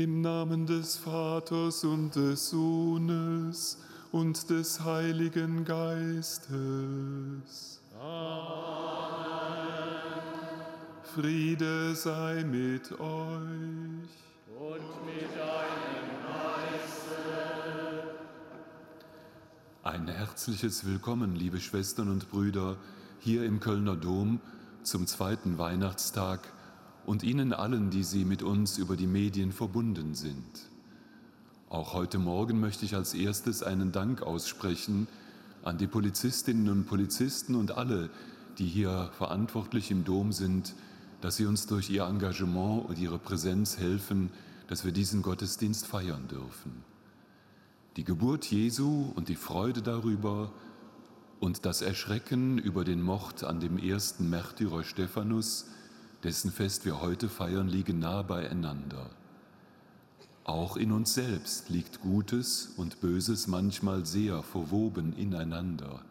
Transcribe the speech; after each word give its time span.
Im 0.00 0.22
Namen 0.22 0.64
des 0.64 0.96
Vaters 0.96 1.84
und 1.84 2.16
des 2.16 2.48
Sohnes 2.48 3.76
und 4.12 4.48
des 4.48 4.82
Heiligen 4.82 5.62
Geistes. 5.66 6.48
Amen. 8.00 8.08
Friede 11.02 11.94
sei 11.94 12.44
mit 12.44 12.92
euch. 12.92 12.98
Und 14.58 15.04
mit 15.04 15.36
deinem 15.36 16.08
Geiste. 16.24 17.20
Ein 19.82 20.08
herzliches 20.08 20.86
Willkommen, 20.86 21.36
liebe 21.36 21.60
Schwestern 21.60 22.08
und 22.08 22.30
Brüder, 22.30 22.78
hier 23.18 23.44
im 23.44 23.60
Kölner 23.60 23.96
Dom 23.96 24.40
zum 24.82 25.06
zweiten 25.06 25.58
Weihnachtstag 25.58 26.40
und 27.06 27.22
Ihnen 27.22 27.52
allen, 27.52 27.90
die 27.90 28.04
Sie 28.04 28.24
mit 28.24 28.42
uns 28.42 28.78
über 28.78 28.96
die 28.96 29.06
Medien 29.06 29.52
verbunden 29.52 30.14
sind. 30.14 30.68
Auch 31.68 31.94
heute 31.94 32.18
Morgen 32.18 32.58
möchte 32.58 32.84
ich 32.84 32.96
als 32.96 33.14
erstes 33.14 33.62
einen 33.62 33.92
Dank 33.92 34.22
aussprechen 34.22 35.06
an 35.62 35.78
die 35.78 35.86
Polizistinnen 35.86 36.68
und 36.68 36.86
Polizisten 36.86 37.54
und 37.54 37.72
alle, 37.72 38.10
die 38.58 38.66
hier 38.66 39.10
verantwortlich 39.16 39.90
im 39.90 40.04
Dom 40.04 40.32
sind, 40.32 40.74
dass 41.20 41.36
sie 41.36 41.46
uns 41.46 41.66
durch 41.66 41.90
ihr 41.90 42.04
Engagement 42.04 42.88
und 42.88 42.98
ihre 42.98 43.18
Präsenz 43.18 43.78
helfen, 43.78 44.30
dass 44.68 44.84
wir 44.84 44.92
diesen 44.92 45.22
Gottesdienst 45.22 45.86
feiern 45.86 46.28
dürfen. 46.28 46.84
Die 47.96 48.04
Geburt 48.04 48.46
Jesu 48.46 49.12
und 49.14 49.28
die 49.28 49.36
Freude 49.36 49.82
darüber 49.82 50.52
und 51.40 51.66
das 51.66 51.82
Erschrecken 51.82 52.58
über 52.58 52.84
den 52.84 53.02
Mord 53.02 53.44
an 53.44 53.60
dem 53.60 53.78
ersten 53.78 54.30
Märtyrer 54.30 54.84
Stephanus 54.84 55.66
dessen 56.22 56.52
Fest 56.52 56.84
wir 56.84 57.00
heute 57.00 57.28
feiern, 57.28 57.68
liegen 57.68 57.98
nah 57.98 58.22
beieinander. 58.22 59.10
Auch 60.44 60.76
in 60.76 60.92
uns 60.92 61.14
selbst 61.14 61.68
liegt 61.68 62.00
Gutes 62.00 62.72
und 62.76 63.00
Böses 63.00 63.46
manchmal 63.46 64.04
sehr 64.04 64.42
verwoben 64.42 65.12
ineinander. 65.12 66.02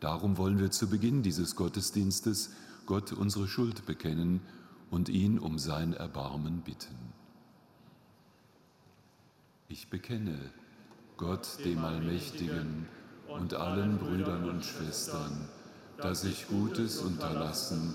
Darum 0.00 0.36
wollen 0.36 0.58
wir 0.58 0.70
zu 0.70 0.88
Beginn 0.88 1.22
dieses 1.22 1.54
Gottesdienstes 1.54 2.50
Gott 2.86 3.12
unsere 3.12 3.46
Schuld 3.46 3.86
bekennen 3.86 4.40
und 4.90 5.08
ihn 5.08 5.38
um 5.38 5.58
sein 5.58 5.94
Erbarmen 5.94 6.62
bitten. 6.62 7.12
Ich 9.68 9.88
bekenne 9.88 10.38
Gott 11.16 11.64
dem 11.64 11.78
Allmächtigen 11.78 12.86
und 13.28 13.54
allen 13.54 13.98
Brüdern 13.98 14.48
und 14.48 14.64
Schwestern, 14.64 15.48
dass 15.98 16.24
ich 16.24 16.48
Gutes 16.48 16.98
unterlassen 16.98 17.94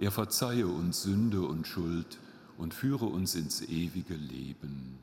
er 0.00 0.10
verzeihe 0.10 0.66
uns 0.66 1.02
Sünde 1.02 1.42
und 1.42 1.66
Schuld 1.66 2.18
und 2.56 2.72
führe 2.72 3.04
uns 3.04 3.34
ins 3.34 3.60
ewige 3.60 4.14
Leben. 4.14 4.98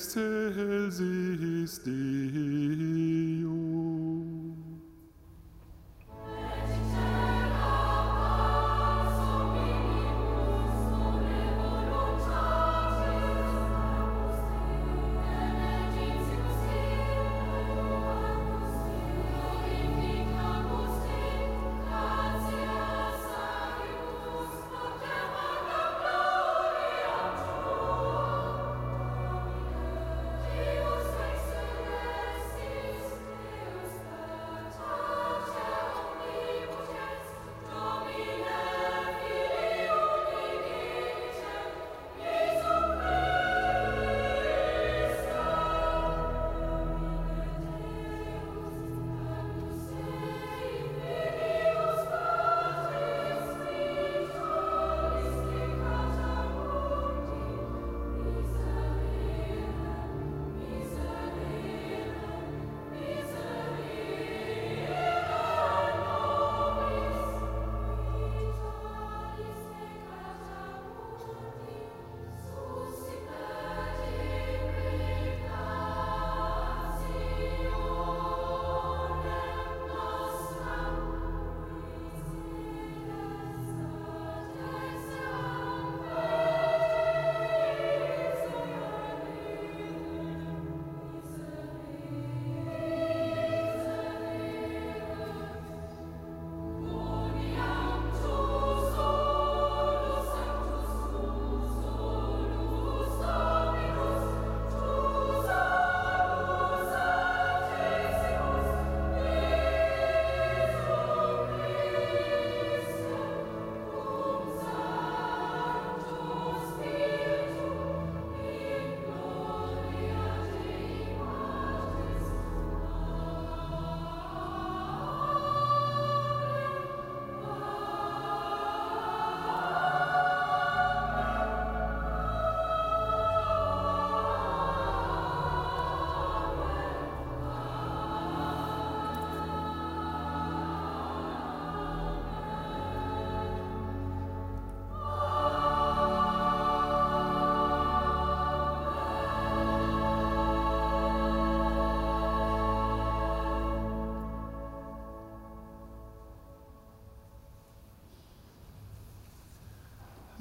next 0.00 0.14
to 0.14 0.29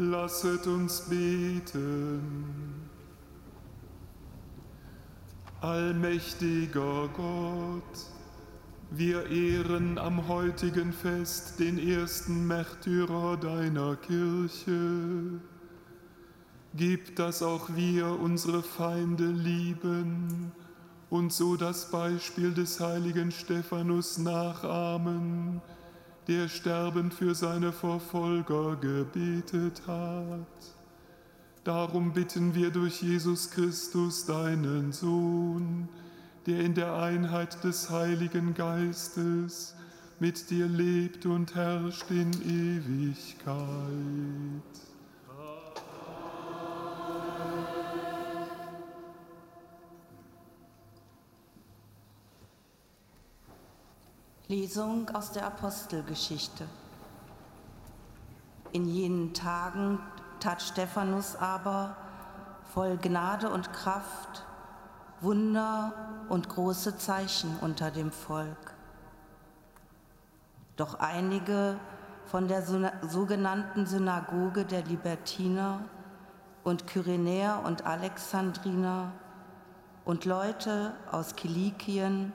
Lasset 0.02 0.66
uns 0.66 1.02
beten. 1.10 2.22
Allmächtiger 5.60 7.10
Gott, 7.14 7.84
wir 8.92 9.30
ehren 9.30 9.98
am 9.98 10.30
heutigen 10.30 10.94
Fest 10.94 11.60
den 11.60 11.78
ersten 11.78 12.48
Märtyrer 12.48 13.36
deiner 13.36 13.98
Kirche. 13.98 15.42
Gib, 16.76 17.18
dass 17.18 17.44
auch 17.44 17.76
wir 17.76 18.08
unsere 18.22 18.64
Feinde 18.64 19.26
lieben 19.26 20.54
und 21.10 21.34
so 21.34 21.58
das 21.58 21.92
Beispiel 21.92 22.54
des 22.54 22.80
heiligen 22.80 23.32
Stephanus 23.32 24.18
nachahmen 24.18 25.62
der 26.30 26.48
sterbend 26.48 27.14
für 27.14 27.34
seine 27.34 27.72
Verfolger 27.72 28.76
gebetet 28.76 29.82
hat. 29.88 30.76
Darum 31.64 32.14
bitten 32.14 32.54
wir 32.54 32.70
durch 32.70 33.02
Jesus 33.02 33.50
Christus, 33.50 34.28
deinen 34.28 34.92
Sohn, 34.92 35.90
der 36.46 36.60
in 36.60 36.76
der 36.76 36.94
Einheit 36.94 37.64
des 37.64 37.90
Heiligen 37.90 38.54
Geistes 38.54 39.74
mit 40.20 40.52
dir 40.52 40.68
lebt 40.68 41.26
und 41.26 41.56
herrscht 41.56 42.12
in 42.12 42.32
Ewigkeit. 42.44 43.58
Lesung 54.50 55.08
aus 55.14 55.32
der 55.32 55.46
Apostelgeschichte. 55.46 56.66
In 58.72 58.86
jenen 58.86 59.36
Tagen 59.36 60.00
tat 60.40 60.64
Stephanus 60.64 61.36
aber 61.36 61.96
voll 62.74 62.98
Gnade 62.98 63.52
und 63.52 63.72
Kraft 63.74 64.44
Wunder 65.22 65.94
und 66.30 66.50
große 66.50 66.98
Zeichen 66.98 67.58
unter 67.62 67.92
dem 67.92 68.12
Volk. 68.12 68.74
Doch 70.78 70.96
einige 70.96 71.78
von 72.26 72.48
der 72.48 72.64
sogenannten 72.64 73.86
Synagoge 73.86 74.66
der 74.66 74.84
Libertiner 74.84 75.82
und 76.64 76.88
Kyrenäer 76.88 77.62
und 77.66 77.86
Alexandriner 77.86 79.12
und 80.06 80.26
Leute 80.26 80.94
aus 81.12 81.36
Kilikien 81.36 82.34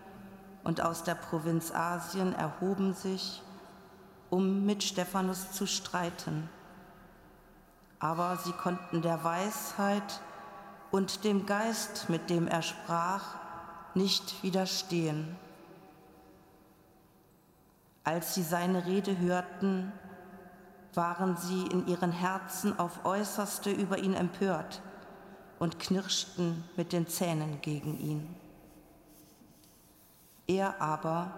und 0.64 0.80
aus 0.80 1.04
der 1.04 1.14
Provinz 1.14 1.72
Asien 1.72 2.34
erhoben 2.34 2.94
sich, 2.94 3.42
um 4.30 4.64
mit 4.64 4.82
Stephanus 4.82 5.52
zu 5.52 5.66
streiten. 5.66 6.48
Aber 7.98 8.36
sie 8.38 8.52
konnten 8.52 9.02
der 9.02 9.22
Weisheit 9.22 10.20
und 10.90 11.24
dem 11.24 11.46
Geist, 11.46 12.08
mit 12.08 12.30
dem 12.30 12.48
er 12.48 12.62
sprach, 12.62 13.36
nicht 13.94 14.42
widerstehen. 14.42 15.36
Als 18.02 18.34
sie 18.34 18.42
seine 18.42 18.86
Rede 18.86 19.18
hörten, 19.18 19.92
waren 20.94 21.36
sie 21.36 21.66
in 21.66 21.86
ihren 21.86 22.12
Herzen 22.12 22.78
auf 22.78 23.04
äußerste 23.04 23.70
über 23.70 23.98
ihn 23.98 24.14
empört 24.14 24.82
und 25.58 25.78
knirschten 25.78 26.64
mit 26.76 26.92
den 26.92 27.08
Zähnen 27.08 27.60
gegen 27.60 27.98
ihn. 27.98 28.43
Er 30.46 30.80
aber, 30.80 31.32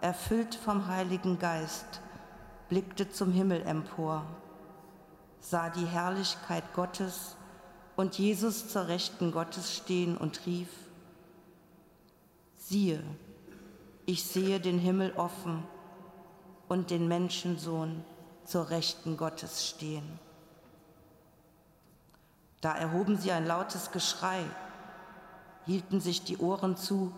erfüllt 0.00 0.54
vom 0.54 0.86
Heiligen 0.86 1.38
Geist, 1.38 2.00
blickte 2.68 3.10
zum 3.10 3.32
Himmel 3.32 3.62
empor, 3.62 4.24
sah 5.40 5.70
die 5.70 5.86
Herrlichkeit 5.86 6.64
Gottes 6.74 7.36
und 7.96 8.18
Jesus 8.18 8.68
zur 8.68 8.88
Rechten 8.88 9.32
Gottes 9.32 9.74
stehen 9.74 10.16
und 10.16 10.46
rief, 10.46 10.68
siehe, 12.56 13.02
ich 14.06 14.24
sehe 14.24 14.60
den 14.60 14.78
Himmel 14.78 15.12
offen 15.16 15.64
und 16.68 16.90
den 16.90 17.08
Menschensohn 17.08 18.04
zur 18.44 18.70
Rechten 18.70 19.16
Gottes 19.16 19.66
stehen. 19.66 20.18
Da 22.60 22.74
erhoben 22.74 23.18
sie 23.18 23.32
ein 23.32 23.46
lautes 23.46 23.90
Geschrei 23.90 24.44
hielten 25.66 26.00
sich 26.00 26.22
die 26.22 26.38
Ohren 26.38 26.76
zu, 26.76 27.12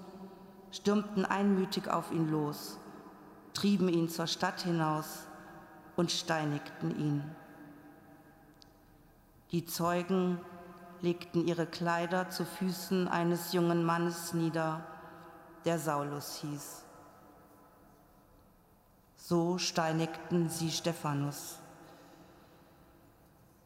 stürmten 0.70 1.24
einmütig 1.24 1.88
auf 1.88 2.12
ihn 2.12 2.30
los, 2.30 2.78
trieben 3.54 3.88
ihn 3.88 4.08
zur 4.08 4.26
Stadt 4.26 4.62
hinaus 4.62 5.26
und 5.96 6.10
steinigten 6.10 6.98
ihn. 6.98 7.24
Die 9.52 9.64
Zeugen 9.64 10.40
legten 11.00 11.46
ihre 11.46 11.66
Kleider 11.66 12.30
zu 12.30 12.44
Füßen 12.44 13.08
eines 13.08 13.52
jungen 13.52 13.84
Mannes 13.84 14.34
nieder, 14.34 14.84
der 15.64 15.78
Saulus 15.78 16.36
hieß. 16.36 16.84
So 19.16 19.58
steinigten 19.58 20.48
sie 20.48 20.70
Stephanus. 20.70 21.58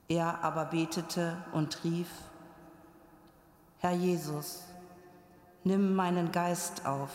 Er 0.09 0.43
aber 0.43 0.65
betete 0.67 1.37
und 1.53 1.85
rief, 1.85 2.09
Herr 3.79 3.93
Jesus, 3.93 4.65
nimm 5.65 5.95
meinen 5.95 6.33
Geist 6.33 6.87
auf. 6.87 7.11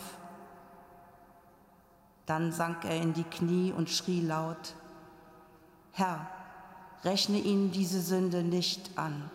Dann 2.26 2.52
sank 2.52 2.84
er 2.84 2.96
in 3.00 3.12
die 3.12 3.24
Knie 3.24 3.72
und 3.72 3.90
schrie 3.90 4.20
laut, 4.20 4.74
Herr, 5.92 6.28
rechne 7.04 7.38
ihnen 7.38 7.70
diese 7.70 8.00
Sünde 8.00 8.42
nicht 8.42 8.98
an. 8.98 9.30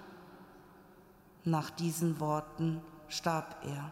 Nach 1.43 1.69
diesen 1.69 2.19
Worten 2.19 2.81
starb 3.07 3.55
er. 3.65 3.91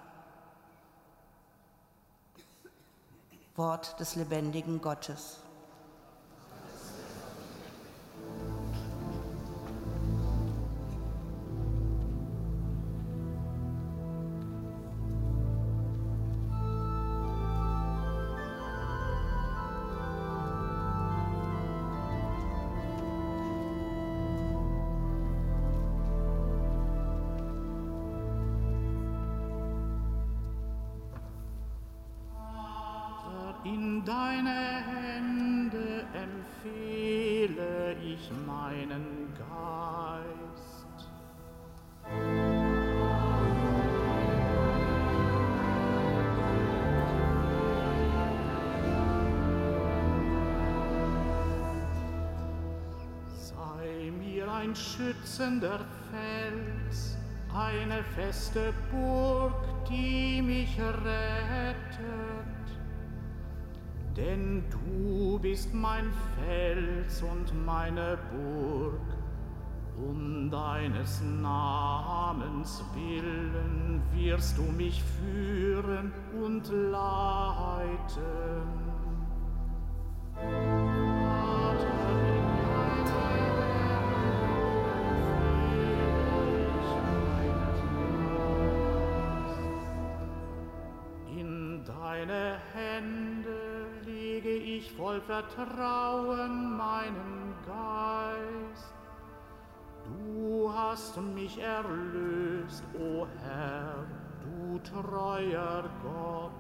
Wort 3.56 4.00
des 4.00 4.16
lebendigen 4.16 4.82
Gottes. 4.82 5.42
Schützender 55.00 55.80
Fels, 56.12 57.18
eine 57.56 58.04
feste 58.16 58.74
Burg, 58.92 59.54
die 59.90 60.42
mich 60.42 60.78
rettet. 60.78 61.78
Denn 64.18 64.66
du 64.70 65.40
bist 65.40 65.74
mein 65.74 66.12
Fels 66.36 67.22
und 67.22 67.66
meine 67.66 68.18
Burg, 68.30 69.00
um 69.98 70.52
deines 70.52 71.22
Namens 71.42 72.84
willen 72.94 74.02
wirst 74.14 74.58
du 74.58 74.64
mich 74.64 75.02
führen 75.22 76.12
und 76.44 76.68
leiten. 76.70 77.40
Vater, 80.36 82.38
Hände 92.74 93.88
lege 94.06 94.50
ich 94.50 94.91
voll 94.91 95.22
Vertrauen 95.22 96.78
meinen 96.78 97.54
Geist. 97.65 98.93
Du 100.06 100.72
hast 100.74 101.17
mich 101.36 101.60
erlöst, 101.60 102.84
o 103.00 103.28
Herr, 103.41 104.06
du 104.43 104.80
treuer 104.80 105.84
Gott. 106.02 106.52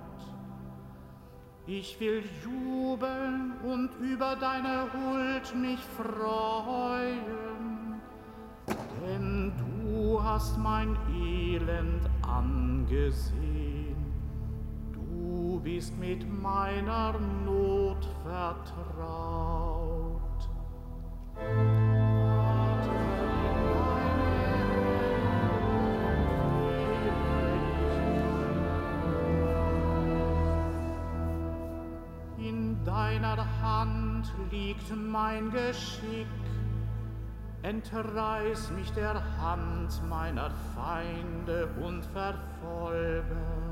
Ich 1.65 1.99
will 1.99 2.23
jubeln 2.43 3.53
und 3.63 3.91
über 4.01 4.35
deine 4.35 4.87
Huld 4.91 5.55
mich 5.55 5.79
freuen, 5.79 7.21
denn 9.01 9.53
du 9.57 10.23
hast 10.23 10.57
mein 10.57 10.97
Elend 11.13 12.09
angesehen. 12.23 13.48
Du 15.59 15.65
bist 15.65 15.99
mit 15.99 16.25
meiner 16.41 17.19
Not 17.19 18.07
vertraut. 18.23 20.21
In 32.37 32.81
deiner 32.85 33.45
Hand 33.61 34.33
liegt 34.51 34.95
mein 34.95 35.51
Geschick. 35.51 36.25
Entreiß 37.63 38.71
mich 38.71 38.89
der 38.93 39.21
Hand 39.41 40.01
meiner 40.07 40.51
Feinde 40.73 41.67
und 41.81 42.05
Verfolger. 42.05 43.68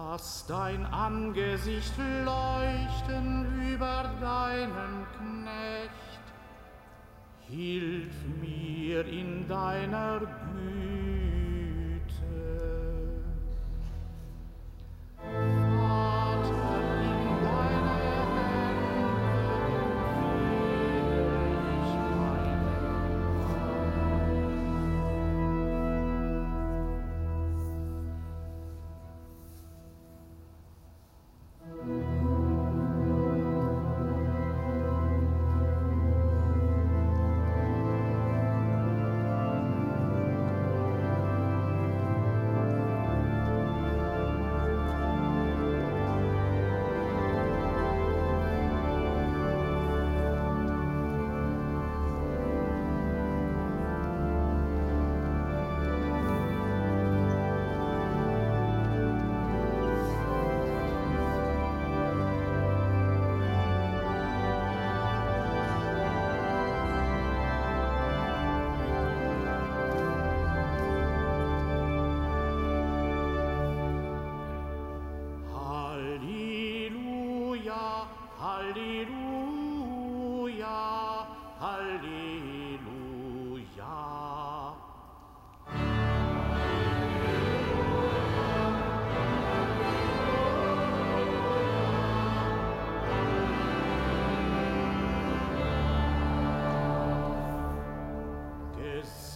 Lass 0.00 0.46
dein 0.46 0.86
Angesicht 0.86 1.92
leuchten 2.24 3.60
über 3.72 4.08
deinen 4.20 5.04
Knecht. 5.16 6.24
Hilf 7.48 8.14
mir 8.40 9.04
in 9.06 9.48
deiner 9.48 10.20
Güte. 10.20 11.07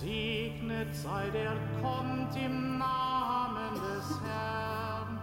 Gesegnet 0.03 0.93
sei 0.97 1.31
der 1.31 1.53
kommt 1.81 2.35
im 2.35 2.77
Namen 2.79 3.75
des 3.75 4.19
Herrn. 4.21 5.21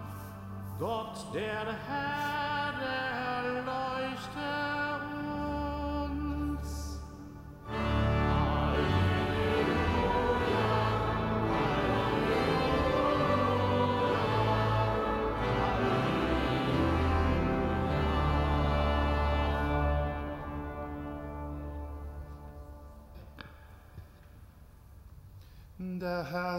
Gott 0.78 1.34
der 1.34 1.66
Herr 1.86 2.72
erleuchte 3.42 4.69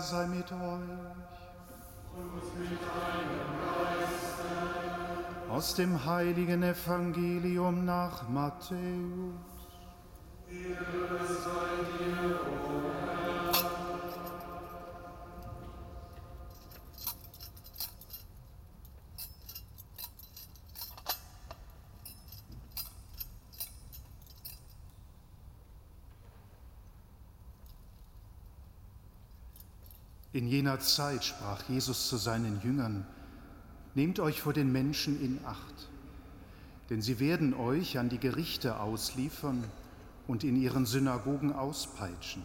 Sei 0.01 0.25
mit 0.25 0.51
euch. 0.51 0.57
Aus 5.49 5.75
dem 5.75 6.03
heiligen 6.05 6.63
Evangelium 6.63 7.85
nach 7.85 8.27
Matthäus. 8.27 8.77
In 30.33 30.47
jener 30.47 30.79
Zeit 30.79 31.25
sprach 31.25 31.67
Jesus 31.67 32.07
zu 32.07 32.15
seinen 32.15 32.61
Jüngern, 32.61 33.05
Nehmt 33.95 34.21
euch 34.21 34.41
vor 34.41 34.53
den 34.53 34.71
Menschen 34.71 35.21
in 35.21 35.39
Acht, 35.43 35.89
denn 36.89 37.01
sie 37.01 37.19
werden 37.19 37.53
euch 37.53 37.97
an 37.99 38.07
die 38.07 38.17
Gerichte 38.17 38.79
ausliefern 38.79 39.61
und 40.27 40.45
in 40.45 40.55
ihren 40.55 40.85
Synagogen 40.85 41.51
auspeitschen. 41.51 42.43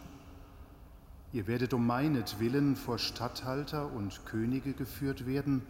Ihr 1.31 1.47
werdet 1.47 1.73
um 1.73 1.87
meinetwillen 1.87 2.75
vor 2.75 2.99
Statthalter 2.99 3.89
und 3.93 4.25
Könige 4.25 4.73
geführt 4.73 5.25
werden, 5.25 5.61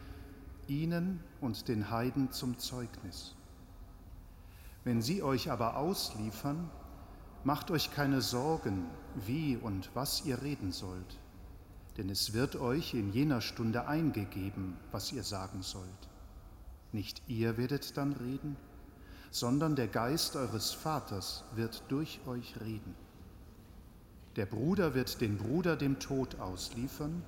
ihnen 0.67 1.19
und 1.39 1.67
den 1.67 1.91
Heiden 1.91 2.31
zum 2.31 2.57
Zeugnis. 2.57 3.35
Wenn 4.83 5.03
sie 5.03 5.21
euch 5.21 5.51
aber 5.51 5.77
ausliefern, 5.77 6.71
macht 7.43 7.69
euch 7.69 7.91
keine 7.91 8.21
Sorgen, 8.21 8.85
wie 9.27 9.55
und 9.57 9.91
was 9.93 10.25
ihr 10.25 10.41
reden 10.41 10.71
sollt 10.71 11.19
denn 11.97 12.09
es 12.09 12.33
wird 12.33 12.55
euch 12.55 12.93
in 12.93 13.11
jener 13.11 13.41
Stunde 13.41 13.87
eingegeben, 13.87 14.77
was 14.91 15.11
ihr 15.11 15.23
sagen 15.23 15.63
sollt. 15.63 16.09
Nicht 16.91 17.21
ihr 17.27 17.57
werdet 17.57 17.97
dann 17.97 18.13
reden, 18.13 18.55
sondern 19.31 19.75
der 19.75 19.87
Geist 19.87 20.35
eures 20.35 20.71
Vaters 20.71 21.43
wird 21.55 21.83
durch 21.89 22.19
euch 22.27 22.59
reden. 22.61 22.95
Der 24.35 24.45
Bruder 24.45 24.93
wird 24.93 25.19
den 25.19 25.37
Bruder 25.37 25.75
dem 25.75 25.99
Tod 25.99 26.39
ausliefern 26.39 27.23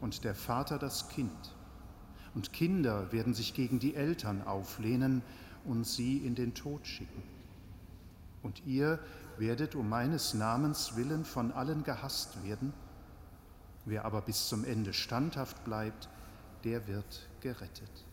und 0.00 0.24
der 0.24 0.34
Vater 0.34 0.78
das 0.78 1.08
Kind. 1.08 1.56
Und 2.34 2.52
Kinder 2.52 3.10
werden 3.12 3.32
sich 3.32 3.54
gegen 3.54 3.78
die 3.78 3.94
Eltern 3.94 4.42
auflehnen 4.42 5.22
und 5.64 5.86
sie 5.86 6.18
in 6.18 6.34
den 6.34 6.52
Tod 6.52 6.86
schicken. 6.86 7.22
Und 8.42 8.66
ihr 8.66 8.98
werdet 9.38 9.74
um 9.74 9.88
meines 9.88 10.34
Namens 10.34 10.96
willen 10.96 11.24
von 11.24 11.50
allen 11.52 11.82
gehasst 11.82 12.44
werden, 12.44 12.74
Wer 13.86 14.04
aber 14.04 14.22
bis 14.22 14.48
zum 14.48 14.64
Ende 14.64 14.92
standhaft 14.92 15.62
bleibt, 15.64 16.08
der 16.64 16.86
wird 16.86 17.28
gerettet. 17.40 18.04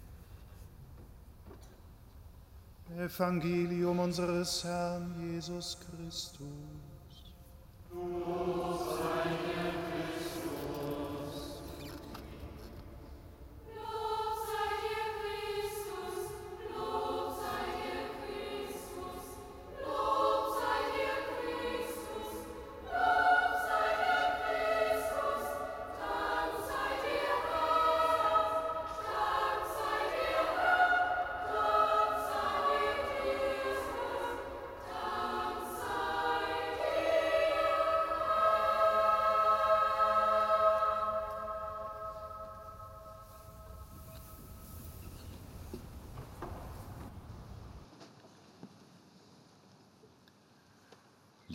Evangelium 2.97 3.99
unseres 3.99 4.63
Herrn 4.65 5.15
Jesus 5.17 5.77
Christus. 5.79 6.41
Lob 7.93 8.99
sei 8.99 9.50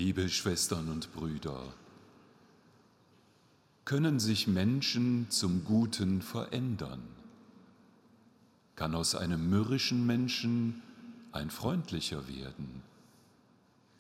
Liebe 0.06 0.28
Schwestern 0.28 0.88
und 0.88 1.12
Brüder, 1.14 1.74
können 3.84 4.20
sich 4.20 4.46
Menschen 4.46 5.26
zum 5.30 5.64
Guten 5.64 6.22
verändern? 6.22 7.02
Kann 8.76 8.94
aus 8.94 9.16
einem 9.16 9.50
mürrischen 9.50 10.06
Menschen 10.06 10.80
ein 11.32 11.50
freundlicher 11.50 12.28
werden? 12.28 12.84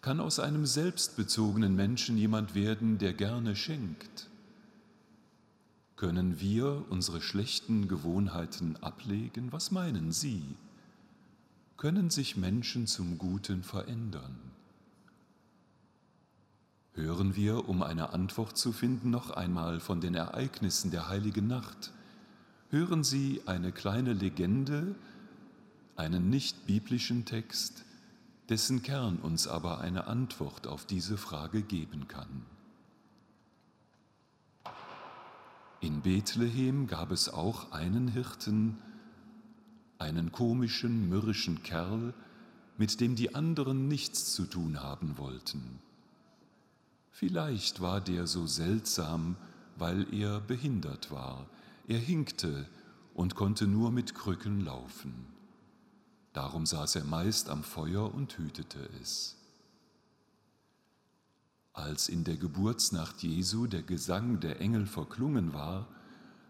Kann 0.00 0.20
aus 0.20 0.38
einem 0.38 0.64
selbstbezogenen 0.64 1.74
Menschen 1.74 2.16
jemand 2.16 2.54
werden, 2.54 2.98
der 2.98 3.12
gerne 3.12 3.56
schenkt? 3.56 4.28
Können 5.96 6.38
wir 6.38 6.84
unsere 6.88 7.20
schlechten 7.20 7.88
Gewohnheiten 7.88 8.76
ablegen? 8.76 9.50
Was 9.50 9.72
meinen 9.72 10.12
Sie? 10.12 10.54
Können 11.76 12.10
sich 12.10 12.36
Menschen 12.36 12.86
zum 12.86 13.18
Guten 13.18 13.64
verändern? 13.64 14.55
Hören 16.96 17.36
wir, 17.36 17.68
um 17.68 17.82
eine 17.82 18.12
Antwort 18.12 18.56
zu 18.56 18.72
finden, 18.72 19.10
noch 19.10 19.30
einmal 19.30 19.80
von 19.80 20.00
den 20.00 20.14
Ereignissen 20.14 20.90
der 20.90 21.08
heiligen 21.08 21.46
Nacht. 21.46 21.92
Hören 22.70 23.04
Sie 23.04 23.42
eine 23.46 23.70
kleine 23.70 24.14
Legende, 24.14 24.94
einen 25.94 26.30
nicht 26.30 26.66
biblischen 26.66 27.24
Text, 27.26 27.84
dessen 28.48 28.82
Kern 28.82 29.18
uns 29.18 29.46
aber 29.46 29.80
eine 29.80 30.06
Antwort 30.06 30.66
auf 30.66 30.86
diese 30.86 31.16
Frage 31.16 31.62
geben 31.62 32.08
kann. 32.08 32.44
In 35.80 36.00
Bethlehem 36.00 36.86
gab 36.86 37.12
es 37.12 37.28
auch 37.28 37.72
einen 37.72 38.08
Hirten, 38.08 38.78
einen 39.98 40.32
komischen, 40.32 41.08
mürrischen 41.08 41.62
Kerl, 41.62 42.14
mit 42.78 43.00
dem 43.00 43.14
die 43.14 43.34
anderen 43.34 43.86
nichts 43.86 44.32
zu 44.34 44.46
tun 44.46 44.82
haben 44.82 45.18
wollten. 45.18 45.80
Vielleicht 47.18 47.80
war 47.80 48.02
der 48.02 48.26
so 48.26 48.46
seltsam, 48.46 49.36
weil 49.78 50.12
er 50.12 50.38
behindert 50.38 51.10
war. 51.10 51.46
Er 51.88 51.98
hinkte 51.98 52.66
und 53.14 53.34
konnte 53.34 53.66
nur 53.66 53.90
mit 53.90 54.14
Krücken 54.14 54.60
laufen. 54.60 55.24
Darum 56.34 56.66
saß 56.66 56.96
er 56.96 57.04
meist 57.04 57.48
am 57.48 57.62
Feuer 57.62 58.12
und 58.12 58.36
hütete 58.36 58.90
es. 59.00 59.34
Als 61.72 62.10
in 62.10 62.22
der 62.24 62.36
Geburtsnacht 62.36 63.22
Jesu 63.22 63.66
der 63.66 63.82
Gesang 63.82 64.38
der 64.40 64.60
Engel 64.60 64.84
verklungen 64.84 65.54
war, 65.54 65.88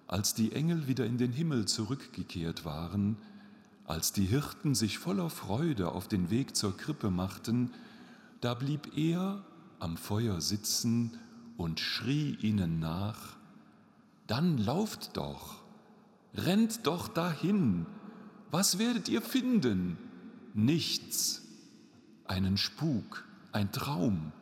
als 0.09 0.35
die 0.35 0.51
Engel 0.51 0.89
wieder 0.89 1.07
in 1.07 1.17
den 1.17 1.31
Himmel 1.31 1.67
zurückgekehrt 1.67 2.65
waren, 2.65 3.19
als 3.85 4.11
die 4.11 4.27
Hirten 4.27 4.75
sich 4.75 4.99
voller 4.99 5.31
Freude 5.31 5.93
auf 5.93 6.09
den 6.09 6.29
Weg 6.29 6.57
zur 6.57 6.77
Krippe 6.77 7.11
machten, 7.11 7.71
da 8.41 8.55
blieb 8.55 8.99
er 8.99 9.45
am 9.79 9.97
Feuer 9.97 10.41
sitzen 10.41 11.19
und 11.57 11.81
schrie 11.81 12.37
ihnen 12.41 12.79
nach, 12.79 13.37
dann 14.27 14.59
lauft 14.59 15.17
doch, 15.17 15.63
rennt 16.35 16.87
doch 16.87 17.09
dahin, 17.09 17.87
was 18.51 18.79
werdet 18.79 19.09
ihr 19.09 19.23
finden? 19.23 19.99
Nichts, 20.55 21.43
einen 22.25 22.57
Spuk, 22.57 23.25
ein 23.53 23.73
Traum. 23.73 24.33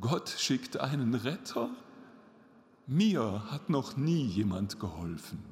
Gott 0.00 0.28
schickt 0.28 0.78
einen 0.78 1.14
Retter? 1.14 1.70
Mir 2.86 3.44
hat 3.50 3.68
noch 3.68 3.96
nie 3.96 4.24
jemand 4.26 4.78
geholfen. 4.78 5.42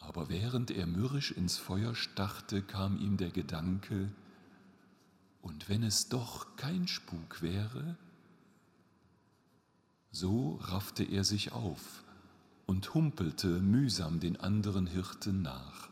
Aber 0.00 0.28
während 0.28 0.70
er 0.70 0.86
mürrisch 0.86 1.32
ins 1.32 1.56
Feuer 1.56 1.94
starrte, 1.94 2.62
kam 2.62 2.98
ihm 2.98 3.16
der 3.16 3.30
Gedanke, 3.30 4.10
und 5.44 5.68
wenn 5.68 5.82
es 5.82 6.08
doch 6.08 6.56
kein 6.56 6.88
Spuk 6.88 7.42
wäre, 7.42 7.96
So 10.10 10.56
raffte 10.62 11.02
er 11.04 11.24
sich 11.24 11.52
auf 11.52 12.04
und 12.66 12.94
humpelte 12.94 13.48
mühsam 13.60 14.20
den 14.20 14.38
anderen 14.40 14.86
Hirten 14.86 15.42
nach. 15.42 15.88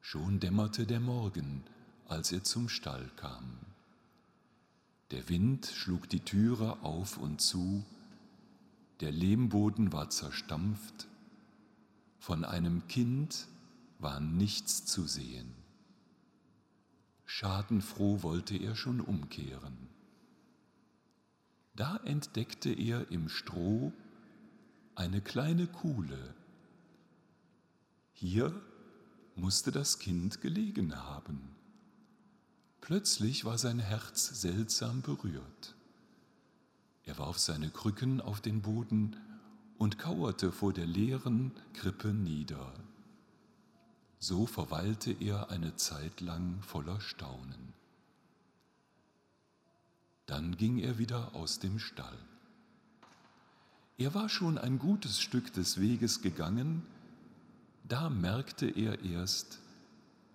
Schon 0.00 0.40
dämmerte 0.40 0.84
der 0.84 1.00
Morgen, 1.00 1.62
als 2.08 2.32
er 2.32 2.42
zum 2.42 2.68
Stall 2.68 3.08
kam. 3.16 3.44
Der 5.12 5.28
Wind 5.28 5.66
schlug 5.66 6.08
die 6.08 6.20
Türe 6.20 6.82
auf 6.82 7.18
und 7.18 7.40
zu, 7.40 7.84
der 9.00 9.12
Lehmboden 9.12 9.92
war 9.92 10.10
zerstampft, 10.10 11.06
von 12.18 12.44
einem 12.44 12.88
Kind 12.88 13.46
war 14.00 14.18
nichts 14.20 14.84
zu 14.84 15.06
sehen. 15.06 15.65
Schadenfroh 17.26 18.22
wollte 18.22 18.56
er 18.56 18.76
schon 18.76 19.00
umkehren. 19.00 19.88
Da 21.74 21.98
entdeckte 21.98 22.70
er 22.72 23.10
im 23.10 23.28
Stroh 23.28 23.92
eine 24.94 25.20
kleine 25.20 25.66
Kuhle. 25.66 26.34
Hier 28.14 28.54
musste 29.34 29.72
das 29.72 29.98
Kind 29.98 30.40
gelegen 30.40 30.96
haben. 30.96 31.54
Plötzlich 32.80 33.44
war 33.44 33.58
sein 33.58 33.80
Herz 33.80 34.40
seltsam 34.40 35.02
berührt. 35.02 35.74
Er 37.04 37.18
warf 37.18 37.38
seine 37.38 37.68
Krücken 37.70 38.20
auf 38.20 38.40
den 38.40 38.62
Boden 38.62 39.16
und 39.76 39.98
kauerte 39.98 40.52
vor 40.52 40.72
der 40.72 40.86
leeren 40.86 41.52
Krippe 41.74 42.08
nieder. 42.14 42.72
So 44.18 44.46
verweilte 44.46 45.12
er 45.12 45.50
eine 45.50 45.76
Zeit 45.76 46.20
lang 46.20 46.62
voller 46.62 47.00
Staunen. 47.00 47.74
Dann 50.26 50.56
ging 50.56 50.78
er 50.78 50.98
wieder 50.98 51.34
aus 51.34 51.58
dem 51.58 51.78
Stall. 51.78 52.18
Er 53.98 54.14
war 54.14 54.28
schon 54.28 54.58
ein 54.58 54.78
gutes 54.78 55.20
Stück 55.20 55.52
des 55.52 55.80
Weges 55.80 56.20
gegangen, 56.20 56.82
da 57.84 58.10
merkte 58.10 58.66
er 58.66 59.02
erst, 59.04 59.60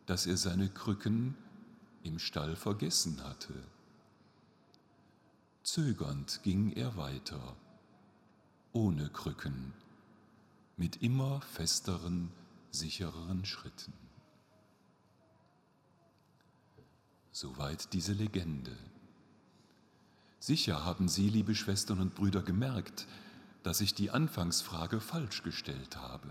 dass 0.06 0.26
er 0.26 0.38
seine 0.38 0.70
Krücken 0.70 1.36
im 2.04 2.18
Stall 2.18 2.56
vergessen 2.56 3.24
hatte. 3.24 3.54
Zögernd 5.64 6.42
ging 6.44 6.72
er 6.72 6.98
weiter, 6.98 7.56
ohne 8.74 9.10
Krücken, 9.10 9.74
mit 10.78 11.04
immer 11.04 11.42
festeren, 11.42 12.32
sichereren 12.72 13.46
Schritten. 13.46 13.94
Soweit 17.32 17.94
diese 17.94 18.14
Legende. 18.14 18.76
Sicher 20.40 20.84
haben 20.84 21.08
Sie, 21.08 21.30
liebe 21.30 21.54
Schwestern 21.54 22.00
und 22.00 22.16
Brüder, 22.16 22.42
gemerkt, 22.42 23.08
dass 23.64 23.82
ich 23.82 23.94
die 23.94 24.10
Anfangsfrage 24.10 25.00
falsch 25.00 25.44
gestellt 25.44 25.98
habe. 25.98 26.30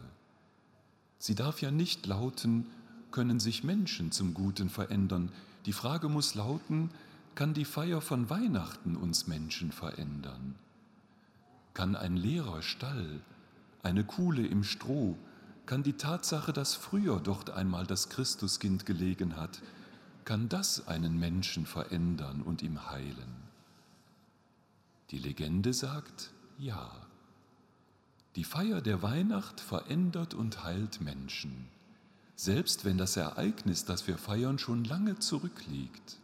Sie 1.18 1.34
darf 1.34 1.62
ja 1.62 1.70
nicht 1.70 2.06
lauten, 2.06 2.66
können 3.12 3.40
sich 3.40 3.62
Menschen 3.62 4.10
zum 4.10 4.34
Guten 4.34 4.68
verändern. 4.68 5.30
Die 5.66 5.72
Frage 5.72 6.08
muss 6.08 6.34
lauten, 6.34 6.90
kann 7.34 7.54
die 7.54 7.64
Feier 7.64 8.00
von 8.00 8.30
Weihnachten 8.30 8.96
uns 8.96 9.26
Menschen 9.26 9.72
verändern? 9.72 10.56
Kann 11.74 11.94
ein 11.94 12.16
leerer 12.16 12.62
Stall, 12.62 13.20
eine 13.82 14.04
Kuhle 14.04 14.46
im 14.46 14.64
Stroh, 14.64 15.16
kann 15.70 15.84
die 15.84 15.92
Tatsache, 15.92 16.52
dass 16.52 16.74
früher 16.74 17.20
dort 17.20 17.50
einmal 17.50 17.86
das 17.86 18.08
Christuskind 18.08 18.86
gelegen 18.86 19.36
hat, 19.36 19.62
kann 20.24 20.48
das 20.48 20.88
einen 20.88 21.16
Menschen 21.16 21.64
verändern 21.64 22.42
und 22.42 22.60
ihm 22.62 22.90
heilen? 22.90 23.36
Die 25.12 25.18
Legende 25.18 25.72
sagt 25.72 26.30
ja. 26.58 26.90
Die 28.34 28.42
Feier 28.42 28.80
der 28.80 29.02
Weihnacht 29.02 29.60
verändert 29.60 30.34
und 30.34 30.64
heilt 30.64 31.00
Menschen, 31.02 31.68
selbst 32.34 32.84
wenn 32.84 32.98
das 32.98 33.16
Ereignis, 33.16 33.84
das 33.84 34.08
wir 34.08 34.18
feiern, 34.18 34.58
schon 34.58 34.82
lange 34.82 35.20
zurückliegt. 35.20 36.18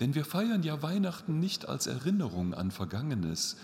Denn 0.00 0.16
wir 0.16 0.24
feiern 0.24 0.64
ja 0.64 0.82
Weihnachten 0.82 1.38
nicht 1.38 1.68
als 1.68 1.86
Erinnerung 1.86 2.52
an 2.52 2.72
Vergangenes. 2.72 3.58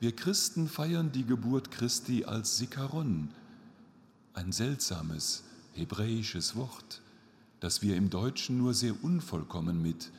Wir 0.00 0.10
Christen 0.16 0.66
feiern 0.66 1.12
die 1.12 1.24
Geburt 1.24 1.70
Christi 1.70 2.24
als 2.24 2.58
Sikaron, 2.58 3.28
ein 4.34 4.52
seltsames 4.52 5.44
hebräisches 5.74 6.56
Wort, 6.56 7.00
das 7.60 7.82
wir 7.82 7.96
im 7.96 8.10
Deutschen 8.10 8.58
nur 8.58 8.74
sehr 8.74 9.02
unvollkommen 9.02 9.80
mit 9.80 10.10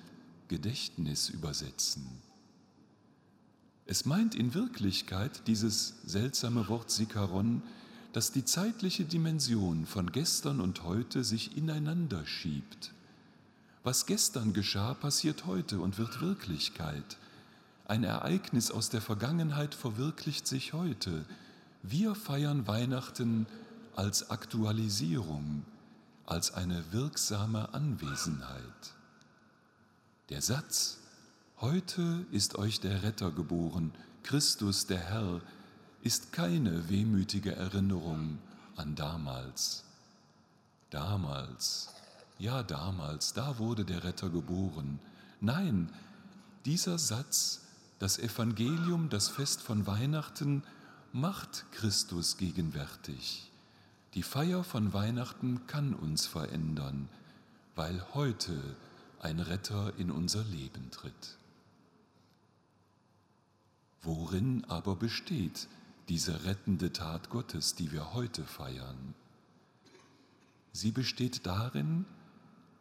Gedächtnis 0.47 1.29
übersetzen. 1.29 2.05
Es 3.85 4.05
meint 4.05 4.33
in 4.33 4.53
Wirklichkeit 4.53 5.47
dieses 5.47 5.95
seltsame 6.05 6.67
Wort 6.69 6.89
Sikaron, 6.89 7.61
dass 8.13 8.31
die 8.31 8.45
zeitliche 8.45 9.03
Dimension 9.03 9.85
von 9.85 10.11
gestern 10.11 10.61
und 10.61 10.83
heute 10.83 11.23
sich 11.23 11.57
ineinander 11.57 12.25
schiebt. 12.25 12.93
Was 13.83 14.07
gestern 14.07 14.53
geschah, 14.53 14.95
passiert 14.95 15.45
heute 15.45 15.79
und 15.79 15.99
wird 15.99 16.21
Wirklichkeit. 16.21 17.17
Ein 17.87 18.03
Ereignis 18.03 18.71
aus 18.71 18.89
der 18.89 19.01
Vergangenheit 19.01 19.75
verwirklicht 19.75 20.47
sich 20.47 20.73
heute. 20.73 21.25
Wir 21.83 22.15
feiern 22.15 22.65
Weihnachten 22.65 23.45
als 23.95 24.29
Aktualisierung, 24.29 25.65
als 26.25 26.53
eine 26.53 26.91
wirksame 26.91 27.73
Anwesenheit. 27.73 28.93
Der 30.29 30.41
Satz, 30.41 30.99
Heute 31.61 32.25
ist 32.31 32.57
euch 32.57 32.81
der 32.81 33.03
Retter 33.03 33.31
geboren, 33.31 33.93
Christus 34.23 34.87
der 34.87 34.99
Herr, 34.99 35.39
ist 36.01 36.33
keine 36.33 36.89
wehmütige 36.89 37.55
Erinnerung 37.55 38.39
an 38.75 38.95
damals. 38.95 39.85
Damals, 40.89 41.93
ja 42.37 42.61
damals, 42.61 43.31
da 43.33 43.57
wurde 43.57 43.85
der 43.85 44.03
Retter 44.03 44.29
geboren. 44.29 44.99
Nein, 45.39 45.89
dieser 46.65 46.99
Satz, 46.99 47.61
das 47.99 48.19
Evangelium, 48.19 49.09
das 49.09 49.29
Fest 49.29 49.61
von 49.61 49.87
Weihnachten, 49.87 50.61
macht 51.13 51.65
Christus 51.71 52.35
gegenwärtig. 52.35 53.49
Die 54.15 54.23
Feier 54.23 54.63
von 54.63 54.93
Weihnachten 54.93 55.67
kann 55.67 55.93
uns 55.93 56.25
verändern, 56.25 57.09
weil 57.75 58.01
heute 58.13 58.77
ein 59.19 59.41
Retter 59.41 59.93
in 59.97 60.09
unser 60.09 60.43
Leben 60.45 60.89
tritt. 60.89 61.37
Worin 64.01 64.63
aber 64.65 64.95
besteht 64.95 65.67
diese 66.07 66.45
rettende 66.45 66.93
Tat 66.93 67.29
Gottes, 67.29 67.75
die 67.75 67.91
wir 67.91 68.13
heute 68.13 68.45
feiern? 68.45 69.15
Sie 70.71 70.91
besteht 70.91 71.45
darin, 71.45 72.05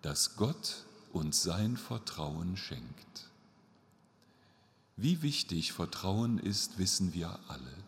dass 0.02 0.36
Gott 0.36 0.84
uns 1.12 1.42
sein 1.42 1.76
Vertrauen 1.76 2.56
schenkt. 2.56 3.28
Wie 4.96 5.22
wichtig 5.22 5.72
Vertrauen 5.72 6.38
ist, 6.38 6.78
wissen 6.78 7.12
wir 7.12 7.40
alle. 7.48 7.83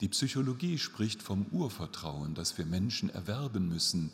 Die 0.00 0.08
Psychologie 0.08 0.78
spricht 0.78 1.22
vom 1.22 1.46
Urvertrauen, 1.46 2.34
das 2.34 2.56
wir 2.56 2.66
Menschen 2.66 3.10
erwerben 3.10 3.68
müssen 3.68 4.12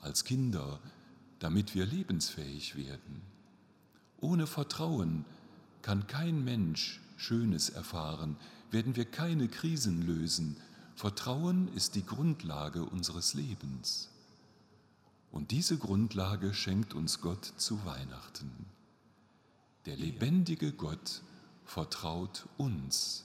als 0.00 0.24
Kinder, 0.24 0.80
damit 1.38 1.74
wir 1.74 1.86
lebensfähig 1.86 2.74
werden. 2.76 3.22
Ohne 4.20 4.46
Vertrauen 4.46 5.24
kann 5.82 6.06
kein 6.06 6.44
Mensch 6.44 7.00
Schönes 7.16 7.68
erfahren, 7.68 8.36
werden 8.70 8.96
wir 8.96 9.04
keine 9.04 9.48
Krisen 9.48 10.02
lösen. 10.02 10.56
Vertrauen 10.96 11.68
ist 11.74 11.94
die 11.94 12.04
Grundlage 12.04 12.84
unseres 12.84 13.34
Lebens. 13.34 14.08
Und 15.30 15.50
diese 15.50 15.78
Grundlage 15.78 16.54
schenkt 16.54 16.92
uns 16.94 17.20
Gott 17.20 17.52
zu 17.56 17.84
Weihnachten. 17.84 18.50
Der 19.86 19.96
lebendige 19.96 20.72
Gott 20.72 21.22
vertraut 21.64 22.46
uns. 22.58 23.24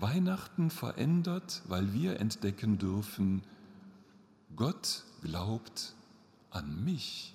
Weihnachten 0.00 0.70
verändert, 0.70 1.62
weil 1.68 1.92
wir 1.92 2.20
entdecken 2.20 2.78
dürfen, 2.78 3.42
Gott 4.56 5.04
glaubt 5.22 5.94
an 6.50 6.84
mich. 6.84 7.34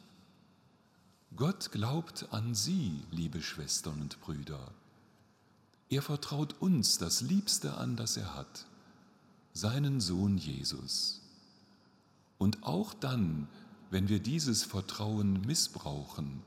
Gott 1.36 1.72
glaubt 1.72 2.28
an 2.32 2.56
Sie, 2.56 3.04
liebe 3.12 3.42
Schwestern 3.42 4.02
und 4.02 4.22
Brüder. 4.22 4.72
Er 5.90 6.02
vertraut 6.02 6.56
uns 6.60 6.98
das 6.98 7.22
Liebste 7.22 7.78
an, 7.78 7.96
das 7.96 8.18
er 8.18 8.36
hat, 8.36 8.66
seinen 9.54 10.02
Sohn 10.02 10.38
Jesus. 10.38 11.22
Und 12.38 12.64
auch 12.64 12.94
dann, 12.94 13.48
wenn 13.92 14.10
wir 14.10 14.20
dieses 14.20 14.64
Vertrauen 14.64 15.42
missbrauchen, 15.46 16.42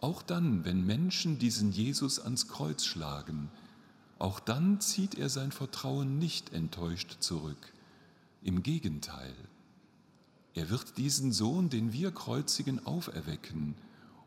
auch 0.00 0.22
dann, 0.22 0.64
wenn 0.64 0.84
Menschen 0.84 1.38
diesen 1.38 1.72
Jesus 1.72 2.18
ans 2.18 2.48
Kreuz 2.48 2.84
schlagen, 2.84 3.50
auch 4.18 4.40
dann 4.40 4.80
zieht 4.80 5.16
er 5.16 5.28
sein 5.28 5.52
Vertrauen 5.52 6.18
nicht 6.18 6.52
enttäuscht 6.52 7.16
zurück. 7.20 7.72
Im 8.42 8.62
Gegenteil, 8.62 9.34
er 10.54 10.70
wird 10.70 10.96
diesen 10.98 11.32
Sohn, 11.32 11.68
den 11.68 11.92
wir 11.92 12.12
kreuzigen, 12.12 12.86
auferwecken 12.86 13.74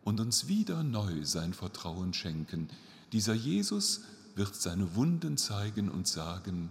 und 0.03 0.19
uns 0.19 0.47
wieder 0.47 0.83
neu 0.83 1.23
sein 1.23 1.53
Vertrauen 1.53 2.13
schenken. 2.13 2.69
Dieser 3.13 3.33
Jesus 3.33 4.01
wird 4.35 4.55
seine 4.55 4.95
Wunden 4.95 5.37
zeigen 5.37 5.89
und 5.89 6.07
sagen, 6.07 6.69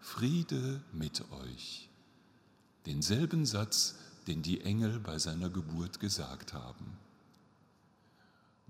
Friede 0.00 0.80
mit 0.92 1.24
euch. 1.30 1.88
Denselben 2.86 3.46
Satz, 3.46 3.96
den 4.26 4.42
die 4.42 4.60
Engel 4.60 4.98
bei 4.98 5.18
seiner 5.18 5.50
Geburt 5.50 6.00
gesagt 6.00 6.52
haben. 6.52 6.96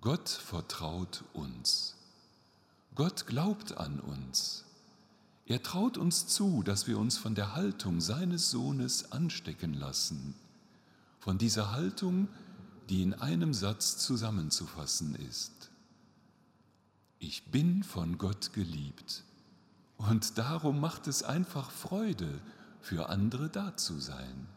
Gott 0.00 0.28
vertraut 0.28 1.24
uns. 1.32 1.91
Gott 2.94 3.26
glaubt 3.26 3.78
an 3.78 4.00
uns. 4.00 4.64
Er 5.46 5.62
traut 5.62 5.96
uns 5.96 6.26
zu, 6.26 6.62
dass 6.62 6.86
wir 6.86 6.98
uns 6.98 7.16
von 7.16 7.34
der 7.34 7.54
Haltung 7.54 8.00
seines 8.00 8.50
Sohnes 8.50 9.12
anstecken 9.12 9.74
lassen, 9.74 10.34
von 11.18 11.38
dieser 11.38 11.72
Haltung, 11.72 12.28
die 12.90 13.02
in 13.02 13.14
einem 13.14 13.54
Satz 13.54 13.96
zusammenzufassen 13.96 15.14
ist. 15.14 15.70
Ich 17.18 17.50
bin 17.50 17.82
von 17.82 18.18
Gott 18.18 18.52
geliebt 18.52 19.24
und 19.96 20.36
darum 20.36 20.80
macht 20.80 21.06
es 21.06 21.22
einfach 21.22 21.70
Freude, 21.70 22.40
für 22.82 23.08
andere 23.08 23.48
da 23.48 23.76
zu 23.76 24.00
sein. 24.00 24.48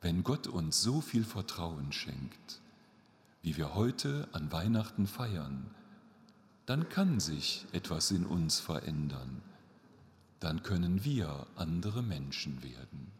Wenn 0.00 0.22
Gott 0.22 0.46
uns 0.46 0.82
so 0.82 1.00
viel 1.00 1.24
Vertrauen 1.24 1.92
schenkt, 1.92 2.60
wie 3.40 3.56
wir 3.56 3.74
heute 3.74 4.28
an 4.32 4.52
Weihnachten 4.52 5.06
feiern, 5.06 5.70
dann 6.66 6.88
kann 6.88 7.20
sich 7.20 7.66
etwas 7.72 8.10
in 8.10 8.24
uns 8.24 8.60
verändern, 8.60 9.42
dann 10.40 10.62
können 10.62 11.04
wir 11.04 11.46
andere 11.56 12.02
Menschen 12.02 12.62
werden. 12.62 13.12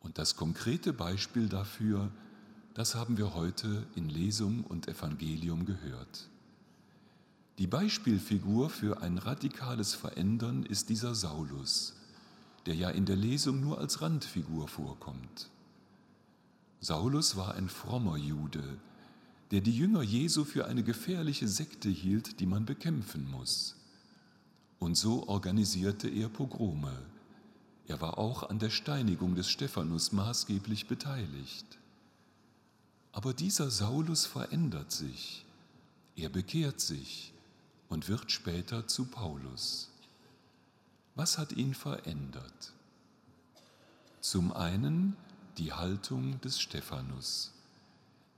Und 0.00 0.18
das 0.18 0.36
konkrete 0.36 0.92
Beispiel 0.92 1.48
dafür, 1.48 2.10
das 2.74 2.94
haben 2.94 3.16
wir 3.16 3.34
heute 3.34 3.86
in 3.94 4.08
Lesung 4.08 4.64
und 4.64 4.88
Evangelium 4.88 5.64
gehört. 5.64 6.28
Die 7.58 7.68
Beispielfigur 7.68 8.68
für 8.68 9.00
ein 9.00 9.18
radikales 9.18 9.94
Verändern 9.94 10.64
ist 10.64 10.88
dieser 10.88 11.14
Saulus, 11.14 11.94
der 12.66 12.74
ja 12.74 12.90
in 12.90 13.06
der 13.06 13.16
Lesung 13.16 13.60
nur 13.60 13.78
als 13.78 14.02
Randfigur 14.02 14.66
vorkommt. 14.66 15.50
Saulus 16.80 17.36
war 17.36 17.54
ein 17.54 17.68
frommer 17.68 18.16
Jude, 18.16 18.76
der 19.50 19.60
die 19.60 19.76
Jünger 19.76 20.02
Jesu 20.02 20.44
für 20.44 20.66
eine 20.66 20.82
gefährliche 20.82 21.48
Sekte 21.48 21.88
hielt, 21.88 22.40
die 22.40 22.46
man 22.46 22.64
bekämpfen 22.64 23.30
muss. 23.30 23.76
Und 24.78 24.96
so 24.96 25.28
organisierte 25.28 26.08
er 26.08 26.28
Pogrome. 26.28 26.98
Er 27.86 28.00
war 28.00 28.18
auch 28.18 28.48
an 28.50 28.58
der 28.58 28.70
Steinigung 28.70 29.34
des 29.34 29.48
Stephanus 29.48 30.12
maßgeblich 30.12 30.86
beteiligt. 30.86 31.78
Aber 33.12 33.32
dieser 33.32 33.70
Saulus 33.70 34.26
verändert 34.26 34.90
sich, 34.90 35.44
er 36.16 36.28
bekehrt 36.28 36.80
sich 36.80 37.32
und 37.88 38.08
wird 38.08 38.32
später 38.32 38.86
zu 38.86 39.04
Paulus. 39.06 39.90
Was 41.14 41.38
hat 41.38 41.52
ihn 41.52 41.74
verändert? 41.74 42.72
Zum 44.20 44.52
einen 44.52 45.16
die 45.58 45.72
Haltung 45.72 46.40
des 46.40 46.60
Stephanus, 46.60 47.53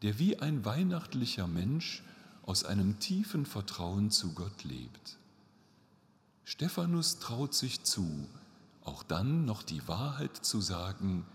der 0.03 0.19
wie 0.19 0.39
ein 0.39 0.65
weihnachtlicher 0.65 1.47
Mensch 1.47 2.03
aus 2.43 2.65
einem 2.65 2.99
tiefen 2.99 3.47
Vertrauen 3.47 4.11
zu 4.11 4.33
Gott 4.33 4.65
lebt. 4.65 5.19
Stephanus 6.45 7.19
traut 7.19 7.55
sich 7.55 7.83
zu, 7.83 8.29
auch 8.85 9.03
dann 9.03 9.45
noch 9.45 9.63
die 9.63 9.87
Wahrheit 9.89 10.37
zu 10.37 10.61
sagen, 10.61 11.27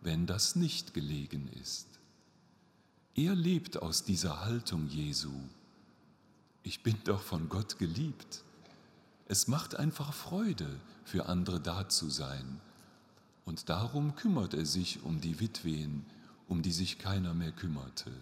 wenn 0.00 0.26
das 0.26 0.54
nicht 0.54 0.94
gelegen 0.94 1.48
ist. 1.60 1.88
Er 3.16 3.34
lebt 3.34 3.82
aus 3.82 4.04
dieser 4.04 4.44
Haltung 4.44 4.86
Jesu. 4.86 5.32
Ich 6.62 6.82
bin 6.82 6.96
doch 7.04 7.22
von 7.22 7.48
Gott 7.48 7.78
geliebt. 7.78 8.42
Es 9.26 9.48
macht 9.48 9.74
einfach 9.74 10.12
Freude, 10.12 10.68
für 11.04 11.26
andere 11.26 11.60
da 11.60 11.88
zu 11.88 12.10
sein 12.10 12.60
und 13.44 13.68
darum 13.68 14.14
kümmert 14.16 14.54
er 14.54 14.66
sich 14.66 15.02
um 15.02 15.20
die 15.20 15.40
Witwen, 15.40 16.06
um 16.48 16.62
die 16.62 16.72
sich 16.72 16.98
keiner 16.98 17.34
mehr 17.34 17.52
kümmerte. 17.52 18.12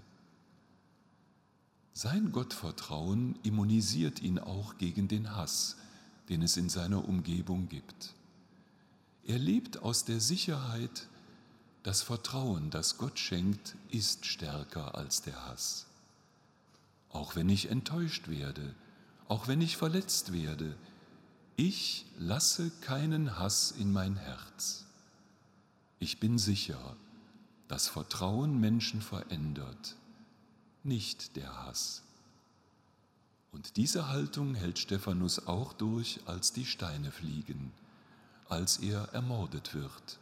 Sein 1.95 2.33
Gottvertrauen 2.33 3.39
immunisiert 3.43 4.23
ihn 4.23 4.39
auch 4.39 4.79
gegen 4.79 5.09
den 5.09 5.37
Hass, 5.37 5.77
den 6.29 6.43
es 6.43 6.57
in 6.57 6.69
seiner 6.69 7.07
Umgebung 7.07 7.69
gibt. 7.69 8.15
Er 9.25 9.39
lebt 9.39 9.83
aus 9.83 10.05
der 10.05 10.21
Sicherheit, 10.21 11.07
das 11.83 12.03
Vertrauen, 12.03 12.71
das 12.71 12.97
Gott 12.97 13.19
schenkt, 13.19 13.77
ist 13.91 14.25
stärker 14.25 14.95
als 14.95 15.23
der 15.23 15.47
Hass. 15.47 15.87
Auch 17.11 17.37
wenn 17.37 17.49
ich 17.49 17.71
enttäuscht 17.71 18.29
werde, 18.29 18.75
auch 19.29 19.49
wenn 19.49 19.61
ich 19.61 19.77
verletzt 19.77 20.33
werde, 20.33 20.77
ich 21.57 22.07
lasse 22.19 22.71
keinen 22.81 23.39
Hass 23.39 23.71
in 23.73 23.93
mein 23.93 24.17
Herz. 24.17 24.87
Ich 25.99 26.19
bin 26.19 26.39
sicher, 26.39 26.97
dass 27.73 27.89
Vertrauen 27.89 28.61
Menschen 28.61 29.01
verändert, 29.01 29.97
nicht 30.83 31.37
der 31.37 31.65
Hass. 31.65 32.03
Und 33.51 33.79
diese 33.79 34.09
Haltung 34.09 34.55
hält 34.55 34.79
Stephanus 34.79 35.47
auch 35.47 35.73
durch, 35.73 36.21
als 36.27 36.53
die 36.53 36.67
Steine 36.67 37.11
fliegen, 37.11 37.73
als 38.51 38.77
er 38.77 39.05
ermordet 39.15 39.73
wird. 39.73 40.19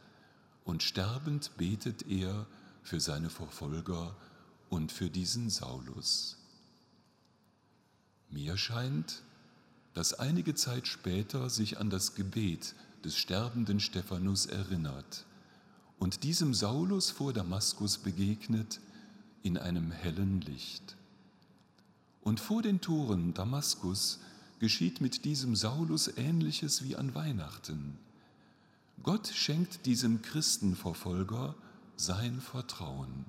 Und 0.63 0.81
sterbend 0.81 1.51
betet 1.57 2.07
er 2.07 2.45
für 2.83 3.01
seine 3.01 3.29
Verfolger 3.29 4.15
und 4.69 4.93
für 4.93 5.09
diesen 5.09 5.49
Saulus. 5.49 6.37
Mir 8.29 8.55
scheint, 8.55 9.23
dass 9.93 10.13
einige 10.13 10.55
Zeit 10.55 10.87
später 10.87 11.49
sich 11.49 11.81
an 11.81 11.89
das 11.89 12.15
Gebet 12.15 12.75
des 13.03 13.17
sterbenden 13.17 13.81
Stephanus 13.81 14.45
erinnert 14.45 15.25
und 16.01 16.23
diesem 16.23 16.55
Saulus 16.55 17.11
vor 17.11 17.31
Damaskus 17.31 17.99
begegnet 17.99 18.79
in 19.43 19.55
einem 19.55 19.91
hellen 19.91 20.41
Licht. 20.41 20.95
Und 22.23 22.39
vor 22.39 22.63
den 22.63 22.81
Toren 22.81 23.35
Damaskus 23.35 24.19
geschieht 24.57 24.99
mit 24.99 25.25
diesem 25.25 25.55
Saulus 25.55 26.07
ähnliches 26.17 26.83
wie 26.83 26.95
an 26.95 27.13
Weihnachten. 27.13 27.99
Gott 29.03 29.27
schenkt 29.27 29.85
diesem 29.85 30.23
Christenverfolger 30.23 31.53
sein 31.97 32.41
Vertrauen. 32.41 33.25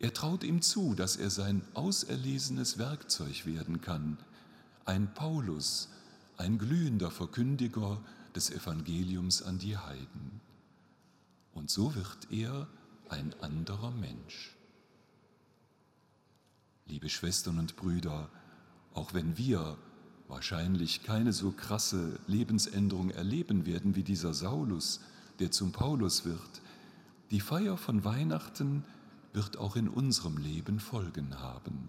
Er 0.00 0.12
traut 0.12 0.44
ihm 0.44 0.60
zu, 0.60 0.94
dass 0.94 1.16
er 1.16 1.30
sein 1.30 1.62
auserlesenes 1.72 2.76
Werkzeug 2.76 3.46
werden 3.46 3.80
kann, 3.80 4.18
ein 4.84 5.14
Paulus, 5.14 5.88
ein 6.36 6.58
glühender 6.58 7.10
Verkündiger 7.10 7.98
des 8.34 8.50
Evangeliums 8.50 9.40
an 9.42 9.58
die 9.58 9.78
Heiden 9.78 10.42
und 11.54 11.70
so 11.70 11.94
wird 11.94 12.30
er 12.30 12.68
ein 13.08 13.34
anderer 13.40 13.90
Mensch. 13.90 14.56
Liebe 16.86 17.08
Schwestern 17.08 17.58
und 17.58 17.76
Brüder, 17.76 18.28
auch 18.94 19.14
wenn 19.14 19.36
wir 19.36 19.76
wahrscheinlich 20.28 21.02
keine 21.02 21.32
so 21.32 21.50
krasse 21.50 22.18
Lebensänderung 22.26 23.10
erleben 23.10 23.66
werden 23.66 23.96
wie 23.96 24.02
dieser 24.02 24.32
Saulus, 24.32 25.00
der 25.38 25.50
zum 25.50 25.72
Paulus 25.72 26.24
wird, 26.24 26.62
die 27.30 27.40
Feier 27.40 27.76
von 27.76 28.04
Weihnachten 28.04 28.84
wird 29.32 29.58
auch 29.58 29.76
in 29.76 29.88
unserem 29.88 30.36
Leben 30.36 30.80
Folgen 30.80 31.38
haben. 31.40 31.88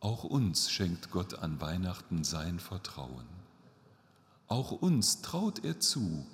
Auch 0.00 0.24
uns 0.24 0.70
schenkt 0.70 1.10
Gott 1.10 1.34
an 1.34 1.60
Weihnachten 1.60 2.24
sein 2.24 2.58
Vertrauen. 2.58 3.26
Auch 4.48 4.70
uns 4.70 5.22
traut 5.22 5.64
er 5.64 5.80
zu, 5.80 6.26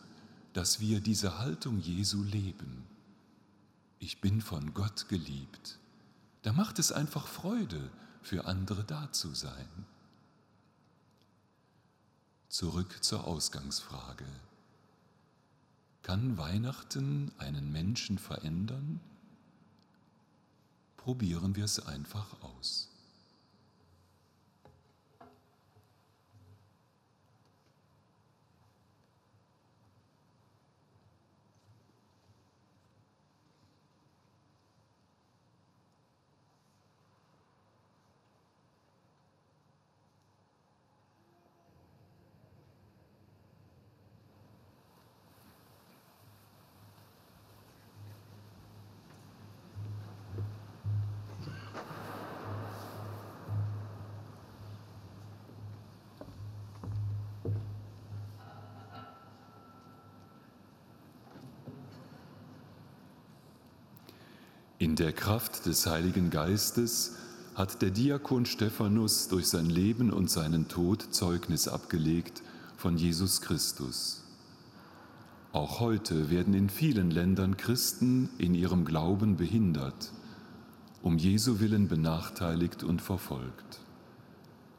dass 0.53 0.81
wir 0.81 1.01
diese 1.01 1.39
Haltung 1.39 1.79
Jesu 1.79 2.23
leben. 2.23 2.85
Ich 3.99 4.21
bin 4.21 4.41
von 4.41 4.75
Gott 4.75 5.09
geliebt. 5.09 5.79
Da 6.43 6.53
macht 6.53 6.79
es 6.79 6.93
einfach 6.93 7.27
Freude, 7.27 7.91
für 8.23 8.47
andere 8.47 8.85
da 8.85 9.11
zu 9.13 9.35
sein. 9.35 9.69
Zurück 12.49 13.03
zur 13.03 13.27
Ausgangsfrage. 13.27 14.27
Kann 16.03 16.37
Weihnachten 16.37 17.33
einen 17.39 17.73
Menschen 17.73 18.19
verändern? 18.19 19.01
Probieren 20.97 21.57
wir 21.57 21.65
es 21.65 21.81
einfach 21.81 22.43
aus. 22.43 22.92
In 64.83 64.97
der 64.97 65.13
Kraft 65.13 65.67
des 65.67 65.87
Heiligen 65.87 66.31
Geistes 66.31 67.15
hat 67.55 67.83
der 67.83 67.91
Diakon 67.91 68.47
Stephanus 68.47 69.29
durch 69.29 69.47
sein 69.47 69.67
Leben 69.67 70.13
und 70.13 70.29
seinen 70.29 70.67
Tod 70.67 71.15
Zeugnis 71.15 71.69
abgelegt 71.69 72.43
von 72.77 72.97
Jesus 72.97 73.43
Christus. 73.43 74.25
Auch 75.53 75.79
heute 75.79 76.31
werden 76.31 76.53
in 76.53 76.69
vielen 76.69 77.13
Ländern 77.13 77.57
Christen 77.57 78.29
in 78.39 78.57
ihrem 78.57 78.85
Glauben 78.85 79.37
behindert, 79.37 80.11
um 81.01 81.17
Jesu 81.17 81.61
willen 81.61 81.87
benachteiligt 81.87 82.83
und 82.83 83.01
verfolgt. 83.01 83.79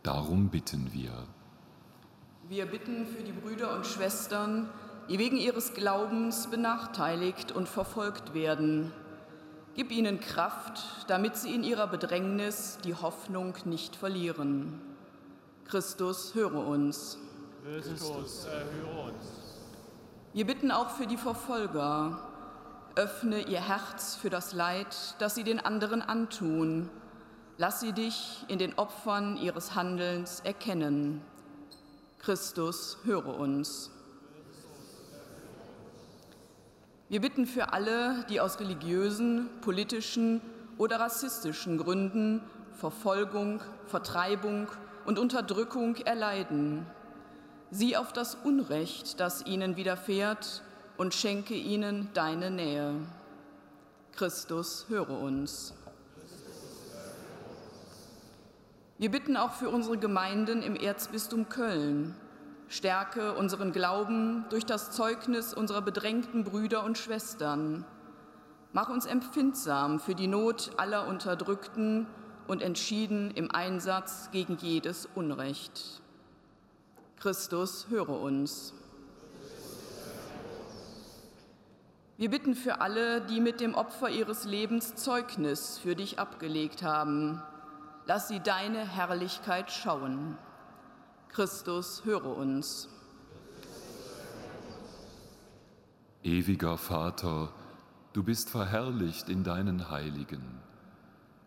Darum 0.03 0.49
bitten 0.49 0.91
wir. 0.91 1.13
Wir 2.49 2.65
bitten 2.65 3.05
für 3.05 3.23
die 3.23 3.31
Brüder 3.31 3.73
und 3.73 3.87
Schwestern, 3.87 4.67
die 5.07 5.17
wegen 5.17 5.37
ihres 5.37 5.73
Glaubens 5.73 6.47
benachteiligt 6.47 7.53
und 7.53 7.69
verfolgt 7.69 8.33
werden. 8.33 8.91
Gib 9.75 9.91
ihnen 9.91 10.19
Kraft, 10.19 10.83
damit 11.07 11.35
sie 11.35 11.53
in 11.53 11.63
ihrer 11.63 11.87
Bedrängnis 11.87 12.77
die 12.83 12.93
Hoffnung 12.93 13.55
nicht 13.65 13.95
verlieren. 13.95 14.79
Christus, 15.65 16.35
höre 16.35 16.67
uns. 16.67 17.17
Christus, 17.63 18.45
erhöre 18.45 19.09
uns. 19.09 19.25
Wir 20.33 20.45
bitten 20.45 20.69
auch 20.69 20.91
für 20.91 21.07
die 21.07 21.17
Verfolger. 21.17 22.19
Öffne 22.95 23.47
ihr 23.47 23.61
Herz 23.61 24.15
für 24.15 24.29
das 24.29 24.53
Leid, 24.53 25.15
das 25.17 25.33
sie 25.33 25.43
den 25.43 25.59
anderen 25.59 26.03
antun. 26.03 26.91
Lass 27.57 27.79
sie 27.79 27.93
dich 27.93 28.45
in 28.47 28.59
den 28.59 28.77
Opfern 28.77 29.37
ihres 29.37 29.73
Handelns 29.73 30.39
erkennen. 30.41 31.21
Christus, 32.19 32.99
höre 33.05 33.39
uns. 33.39 33.89
Wir 37.09 37.21
bitten 37.21 37.45
für 37.45 37.73
alle, 37.73 38.25
die 38.29 38.39
aus 38.39 38.59
religiösen, 38.59 39.49
politischen 39.61 40.41
oder 40.77 40.99
rassistischen 40.99 41.77
Gründen 41.77 42.41
Verfolgung, 42.73 43.61
Vertreibung 43.85 44.67
und 45.05 45.19
Unterdrückung 45.19 45.95
erleiden. 45.97 46.85
Sieh 47.71 47.97
auf 47.97 48.13
das 48.13 48.35
Unrecht, 48.35 49.19
das 49.19 49.45
ihnen 49.45 49.75
widerfährt, 49.75 50.63
und 50.95 51.13
schenke 51.13 51.55
ihnen 51.55 52.09
deine 52.13 52.51
Nähe. 52.51 52.93
Christus, 54.11 54.85
höre 54.89 55.09
uns. 55.09 55.73
Wir 58.99 59.09
bitten 59.09 59.35
auch 59.35 59.53
für 59.53 59.69
unsere 59.69 59.97
Gemeinden 59.97 60.61
im 60.61 60.75
Erzbistum 60.75 61.49
Köln, 61.49 62.15
Stärke 62.69 63.33
unseren 63.33 63.71
Glauben 63.71 64.45
durch 64.49 64.65
das 64.65 64.91
Zeugnis 64.91 65.53
unserer 65.53 65.81
bedrängten 65.81 66.43
Brüder 66.43 66.83
und 66.83 66.97
Schwestern. 66.97 67.85
Mach 68.71 68.89
uns 68.89 69.05
empfindsam 69.05 69.99
für 69.99 70.15
die 70.15 70.27
Not 70.27 70.71
aller 70.77 71.07
Unterdrückten 71.07 72.07
und 72.47 72.61
entschieden 72.61 73.31
im 73.31 73.51
Einsatz 73.51 74.29
gegen 74.31 74.57
jedes 74.57 75.07
Unrecht. 75.13 76.01
Christus, 77.19 77.87
höre 77.89 78.09
uns. 78.09 78.73
Wir 82.17 82.29
bitten 82.29 82.55
für 82.55 82.81
alle, 82.81 83.21
die 83.21 83.39
mit 83.39 83.59
dem 83.59 83.75
Opfer 83.75 84.09
ihres 84.09 84.45
Lebens 84.45 84.95
Zeugnis 84.95 85.77
für 85.77 85.95
dich 85.95 86.19
abgelegt 86.19 86.83
haben. 86.83 87.41
Lass 88.05 88.27
sie 88.27 88.39
deine 88.39 88.79
Herrlichkeit 88.79 89.71
schauen. 89.71 90.37
Christus, 91.33 92.05
höre 92.05 92.37
uns. 92.37 92.87
Ewiger 96.21 96.77
Vater, 96.77 97.51
du 98.13 98.21
bist 98.21 98.51
verherrlicht 98.51 99.29
in 99.29 99.43
deinen 99.43 99.89
Heiligen. 99.89 100.59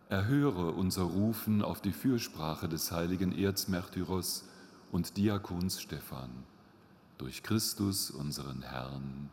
Erhöre 0.09 0.71
unser 0.71 1.03
Rufen 1.03 1.61
auf 1.61 1.79
die 1.79 1.93
Fürsprache 1.93 2.67
des 2.67 2.91
heiligen 2.91 3.31
Erzmärtyrers 3.31 4.49
und 4.91 5.15
Diakons 5.15 5.81
Stephan. 5.81 6.31
Durch 7.17 7.41
Christus, 7.41 8.11
unseren 8.11 8.63
Herrn. 8.63 9.29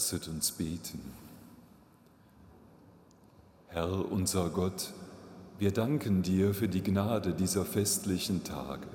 Lasset 0.00 0.28
uns 0.28 0.52
beten. 0.52 0.98
Herr 3.68 4.10
unser 4.10 4.48
Gott, 4.48 4.94
wir 5.58 5.72
danken 5.72 6.22
dir 6.22 6.54
für 6.54 6.68
die 6.68 6.82
Gnade 6.82 7.34
dieser 7.34 7.66
festlichen 7.66 8.42
Tage. 8.42 8.86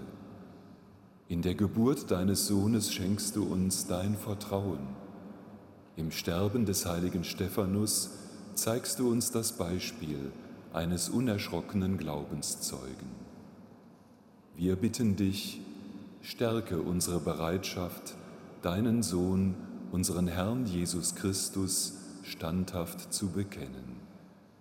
In 1.27 1.43
der 1.43 1.53
Geburt 1.53 2.09
deines 2.09 2.47
Sohnes 2.47 2.91
schenkst 2.91 3.35
du 3.35 3.43
uns 3.43 3.85
dein 3.85 4.15
Vertrauen. 4.15 4.79
Im 5.95 6.09
Sterben 6.09 6.65
des 6.65 6.87
heiligen 6.87 7.23
Stephanus 7.23 8.09
zeigst 8.55 8.97
du 8.97 9.07
uns 9.11 9.29
das 9.29 9.51
Beispiel 9.51 10.31
eines 10.73 11.09
unerschrockenen 11.09 11.99
Glaubenszeugen. 11.99 13.11
Wir 14.55 14.75
bitten 14.75 15.15
dich, 15.15 15.61
stärke 16.23 16.81
unsere 16.81 17.19
Bereitschaft, 17.19 18.15
deinen 18.63 19.03
Sohn 19.03 19.53
unseren 19.95 20.27
Herrn 20.27 20.65
Jesus 20.65 21.15
Christus 21.15 21.93
standhaft 22.23 23.13
zu 23.13 23.29
bekennen, 23.29 23.95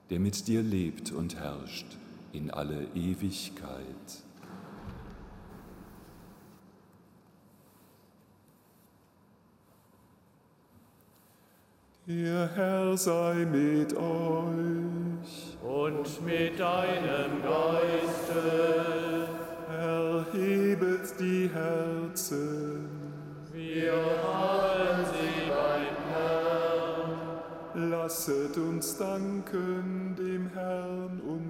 der 0.09 0.21
mit 0.21 0.47
dir 0.47 0.63
lebt 0.63 1.11
und 1.11 1.35
herrscht 1.35 1.87
in 2.33 2.53
alle 2.53 2.87
Ewigkeit. 2.95 3.75
Der 12.07 12.49
Herr 12.55 12.97
sei 12.97 13.45
mit 13.45 13.93
euch 13.97 15.59
und 15.65 16.25
mit 16.25 16.61
deinem 16.61 17.43
Geiste. 17.43 18.14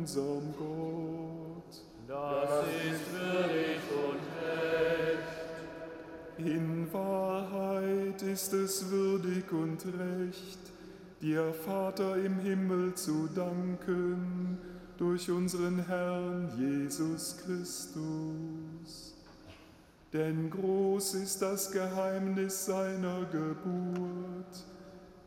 Unserem 0.04 0.54
Gott. 0.58 1.82
Das 2.06 2.66
ist 2.84 3.10
würdig 3.10 3.80
und 4.04 4.20
recht. 4.44 5.40
In 6.36 6.92
Wahrheit 6.92 8.20
ist 8.22 8.52
es 8.52 8.90
würdig 8.90 9.50
und 9.50 9.82
recht, 9.86 10.58
dir 11.22 11.54
Vater 11.54 12.18
im 12.18 12.38
Himmel 12.40 12.92
zu 12.92 13.30
danken 13.34 14.58
durch 14.98 15.30
unseren 15.30 15.86
Herrn 15.86 16.52
Jesus 16.58 17.38
Christus. 17.38 19.14
Denn 20.12 20.50
groß 20.50 21.14
ist 21.14 21.40
das 21.40 21.72
Geheimnis 21.72 22.66
seiner 22.66 23.24
Geburt. 23.32 24.66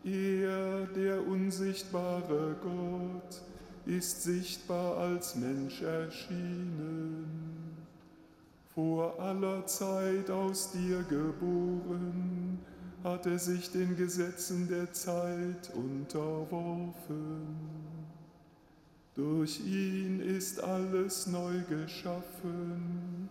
Er, 0.03 0.85
der 0.95 1.27
unsichtbare 1.27 2.55
Gott, 2.61 3.41
ist 3.87 4.23
sichtbar 4.23 4.97
als 4.97 5.35
Mensch 5.35 5.81
erschienen. 5.81 7.25
Vor 8.75 9.19
aller 9.19 9.65
Zeit 9.65 10.29
aus 10.29 10.71
dir 10.71 11.03
geboren, 11.03 12.59
hat 13.03 13.25
er 13.25 13.39
sich 13.39 13.71
den 13.71 13.95
Gesetzen 13.95 14.67
der 14.67 14.91
Zeit 14.93 15.71
unterworfen. 15.73 17.47
Durch 19.15 19.59
ihn 19.65 20.19
ist 20.19 20.63
alles 20.63 21.25
neu 21.25 21.61
geschaffen 21.67 23.29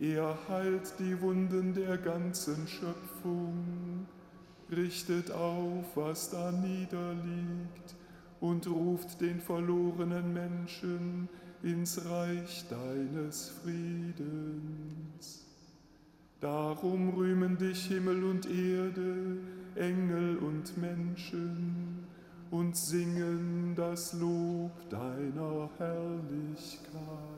er 0.00 0.38
heilt 0.48 0.94
die 1.00 1.20
Wunden 1.20 1.74
der 1.74 1.98
ganzen 1.98 2.68
Schöpfung, 2.68 4.06
richtet 4.70 5.32
auf, 5.32 5.84
was 5.96 6.30
da 6.30 6.52
niederliegt 6.52 7.96
und 8.40 8.66
ruft 8.68 9.20
den 9.20 9.40
verlorenen 9.40 10.32
Menschen 10.32 11.28
ins 11.62 12.04
Reich 12.04 12.64
deines 12.68 13.50
Friedens. 13.62 15.44
Darum 16.40 17.10
rühmen 17.10 17.58
dich 17.58 17.86
Himmel 17.86 18.22
und 18.22 18.46
Erde, 18.46 19.38
Engel 19.74 20.38
und 20.38 20.76
Menschen 20.78 22.06
und 22.50 22.76
singen 22.76 23.74
das 23.76 24.12
Lob 24.12 24.70
deiner 24.88 25.68
Herrlichkeit. 25.78 27.37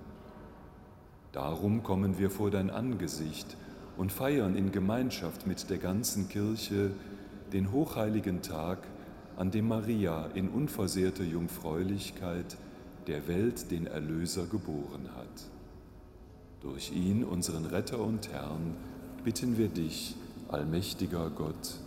Darum 1.31 1.81
kommen 1.81 2.17
wir 2.19 2.29
vor 2.29 2.51
dein 2.51 2.69
Angesicht 2.69 3.55
und 3.97 4.11
feiern 4.11 4.55
in 4.55 4.71
Gemeinschaft 4.71 5.47
mit 5.47 5.69
der 5.69 5.77
ganzen 5.77 6.27
Kirche 6.27 6.91
den 7.53 7.71
hochheiligen 7.71 8.41
Tag, 8.41 8.79
an 9.37 9.49
dem 9.49 9.67
Maria 9.67 10.27
in 10.33 10.49
unversehrter 10.49 11.23
Jungfräulichkeit 11.23 12.57
der 13.07 13.27
Welt 13.27 13.71
den 13.71 13.87
Erlöser 13.87 14.45
geboren 14.45 15.09
hat. 15.15 15.49
Durch 16.61 16.91
ihn, 16.91 17.23
unseren 17.23 17.65
Retter 17.65 17.99
und 17.99 18.31
Herrn, 18.31 18.75
bitten 19.23 19.57
wir 19.57 19.69
dich, 19.69 20.15
allmächtiger 20.49 21.29
Gott. 21.29 21.79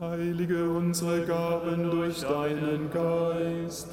Heilige 0.00 0.70
unsere 0.70 1.26
Gaben 1.26 1.90
durch 1.90 2.20
deinen 2.20 2.90
Geist, 2.90 3.88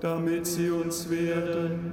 damit 0.00 0.46
sie 0.46 0.70
uns 0.70 1.10
werden, 1.10 1.92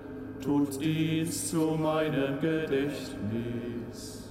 tut 0.41 0.81
dies 0.81 1.49
zu 1.49 1.77
meinem 1.79 2.39
Gedächtnis. 2.39 4.21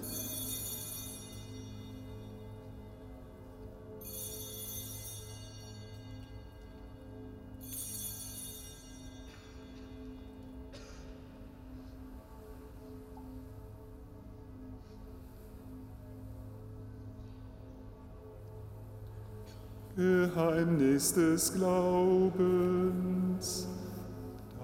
Geheimnis 19.97 21.13
des 21.13 21.53
Glaubens. 21.53 22.51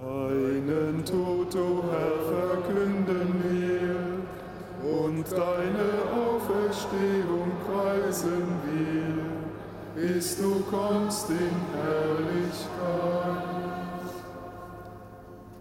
Deinen 0.07 1.05
Tod, 1.05 1.53
o 1.57 1.83
Herr, 1.91 2.63
verkünden 2.63 3.43
wir 3.43 4.89
und 4.89 5.25
deine 5.33 5.89
Auferstehung 6.15 7.51
preisen 7.67 8.47
wir, 8.71 10.01
bis 10.01 10.41
du 10.41 10.61
kommst 10.71 11.31
in 11.31 11.51
Herrlichkeit. 11.75 12.69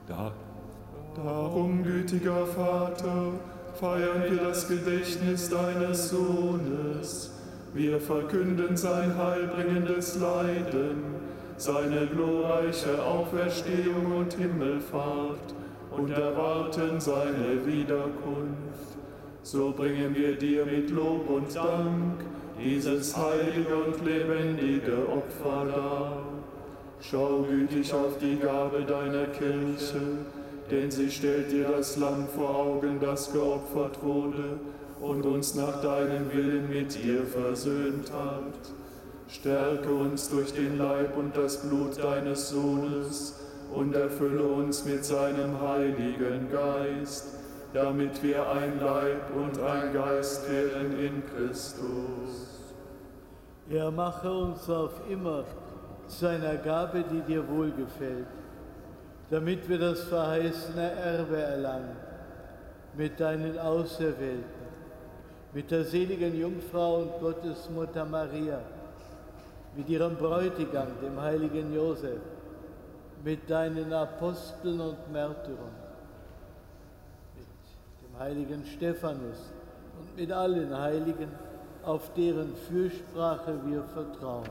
Da, 0.08 0.32
darum, 1.16 1.82
gütiger 1.82 2.46
Vater, 2.46 3.32
feiern 3.80 4.26
wir 4.30 4.44
das 4.44 4.68
Gedächtnis 4.68 5.50
deines 5.50 6.10
Sohnes. 6.12 7.32
Wir 7.74 8.00
verkünden 8.00 8.78
sein 8.78 9.18
heilbringendes 9.18 10.20
Leiden 10.20 11.15
seine 11.58 12.08
glorreiche 12.08 13.02
Auferstehung 13.02 14.18
und 14.18 14.34
Himmelfahrt 14.34 15.54
und 15.92 16.10
erwarten 16.10 17.00
seine 17.00 17.66
Wiederkunft. 17.66 18.98
So 19.44 19.72
bringen 19.72 20.16
wir 20.16 20.36
dir 20.36 20.66
mit 20.66 20.90
Lob 20.90 21.30
und 21.30 21.56
Dank 21.56 22.22
dieses 22.60 23.16
heilige 23.16 23.76
und 23.76 24.04
lebendige 24.04 25.08
Opfer 25.08 25.66
dar. 25.66 26.24
Schau 27.00 27.44
gütig 27.44 27.94
auf 27.94 28.18
die 28.20 28.38
Gabe 28.38 28.82
deiner 28.84 29.28
Kirche, 29.28 30.02
denn 30.72 30.90
sie 30.90 31.12
stellt 31.12 31.52
dir 31.52 31.68
das 31.70 31.98
Lamm 31.98 32.28
vor 32.36 32.56
Augen, 32.56 33.00
das 33.00 33.32
geopfert 33.32 34.02
wurde 34.02 34.60
und 35.00 35.26
uns 35.26 35.56
nach 35.56 35.82
deinem 35.82 36.34
Willen 36.34 36.70
mit 36.70 36.98
ihr 37.06 37.24
versöhnt 37.24 38.12
hat. 38.12 38.85
Stärke 39.28 39.92
uns 39.92 40.30
durch 40.30 40.54
den 40.54 40.78
Leib 40.78 41.18
und 41.18 41.36
das 41.36 41.58
Blut 41.58 41.98
deines 42.02 42.50
Sohnes 42.50 43.40
und 43.74 43.96
erfülle 43.96 44.44
uns 44.44 44.86
mit 44.86 45.04
seinem 45.04 45.60
Heiligen 45.60 46.52
Geist, 46.52 47.28
damit 47.74 48.22
wir 48.22 48.48
ein 48.52 48.80
Leib 48.80 49.36
und 49.36 49.60
ein 49.60 49.94
Geist 49.94 50.50
werden 50.50 51.00
in 51.00 51.24
Christus. 51.26 52.64
Er 53.70 53.90
mache 53.90 54.32
uns 54.32 54.70
auf 54.70 54.94
immer 55.10 55.44
zu 56.08 56.30
einer 56.30 56.56
Gabe, 56.58 57.04
die 57.12 57.22
dir 57.22 57.48
wohlgefällt, 57.48 58.28
damit 59.32 59.68
wir 59.68 59.80
das 59.80 60.04
verheißene 60.04 60.92
Erbe 60.92 61.38
erlangen 61.38 61.98
mit 62.96 63.20
deinen 63.20 63.58
Auserwählten, 63.58 64.44
mit 65.52 65.72
der 65.72 65.84
seligen 65.84 66.40
Jungfrau 66.40 66.98
und 66.98 67.20
Gottesmutter 67.20 68.06
Maria 68.06 68.60
mit 69.76 69.90
ihrem 69.90 70.16
Bräutigam, 70.16 70.88
dem 71.02 71.20
heiligen 71.22 71.74
Josef, 71.74 72.22
mit 73.24 73.50
deinen 73.50 73.92
Aposteln 73.92 74.80
und 74.80 75.12
Märtyrern, 75.12 75.76
mit 77.36 77.48
dem 78.04 78.20
heiligen 78.20 78.66
Stephanus 78.66 79.52
und 80.00 80.16
mit 80.16 80.32
allen 80.32 80.78
Heiligen, 80.78 81.30
auf 81.84 82.14
deren 82.14 82.56
Fürsprache 82.56 83.60
wir 83.66 83.84
vertrauen. 83.84 84.50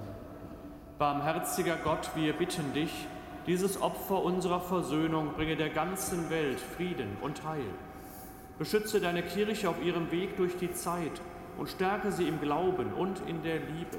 Barmherziger 0.99 1.77
Gott, 1.83 2.11
wir 2.15 2.33
bitten 2.35 2.73
dich, 2.73 3.09
dieses 3.47 3.81
Opfer 3.83 4.23
unserer 4.23 4.61
Versöhnung 4.61 5.33
bringe 5.35 5.57
der 5.57 5.71
ganzen 5.71 6.31
Welt 6.31 6.61
Frieden 6.61 7.17
und 7.21 7.45
Heil. 7.45 7.65
Beschütze 8.59 9.01
deine 9.01 9.23
Kirche 9.23 9.69
auf 9.69 9.83
ihrem 9.83 10.11
Weg 10.13 10.37
durch 10.37 10.57
die 10.57 10.73
Zeit 10.73 11.21
und 11.59 11.69
stärke 11.69 12.13
sie 12.13 12.29
im 12.29 12.41
Glauben 12.41 12.93
und 12.93 13.21
in 13.29 13.43
der 13.43 13.59
Liebe 13.59 13.99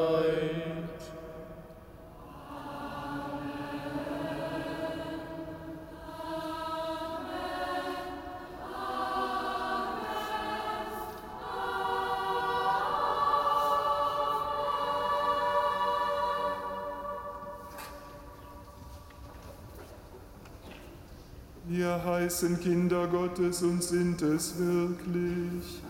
Heißen 22.31 22.61
Kinder 22.61 23.07
Gottes 23.07 23.61
und 23.61 23.83
sind 23.83 24.21
es 24.21 24.57
wirklich. 24.57 25.81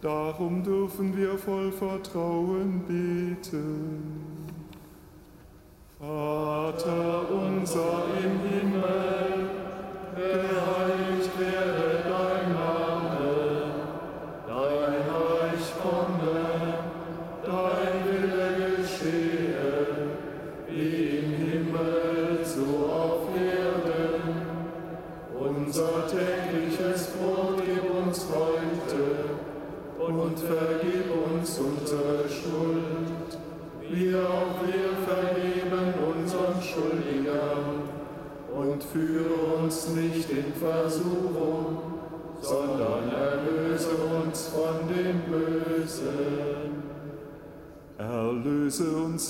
Darum 0.00 0.64
dürfen 0.64 1.14
wir 1.14 1.36
voll 1.36 1.70
Vertrauen 1.70 2.80
beten. 2.88 4.22
Vater 5.98 7.30
unser 7.30 8.04
im 8.16 8.40
Himmel, 8.48 9.50
geheiligt 10.16 10.99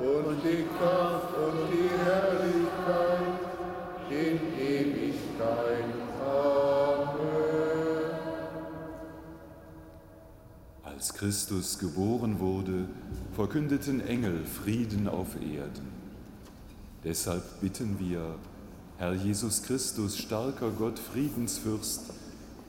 und 0.00 0.42
die 0.44 0.64
Kraft 0.78 1.34
und 1.36 1.70
die 1.72 1.88
Herrlichkeit 2.04 3.42
in 4.10 4.38
Ewigkeit. 4.58 5.84
Amen. 6.24 7.22
Als 10.82 11.14
Christus 11.14 11.78
geboren 11.78 12.40
wurde, 12.40 12.86
verkündeten 13.34 14.06
Engel 14.06 14.44
Frieden 14.44 15.08
auf 15.08 15.36
Erden. 15.36 15.92
Deshalb 17.04 17.60
bitten 17.60 17.98
wir, 17.98 18.36
Herr 18.98 19.14
Jesus 19.14 19.62
Christus, 19.62 20.18
starker 20.18 20.70
Gott, 20.70 20.98
Friedensfürst, 20.98 22.12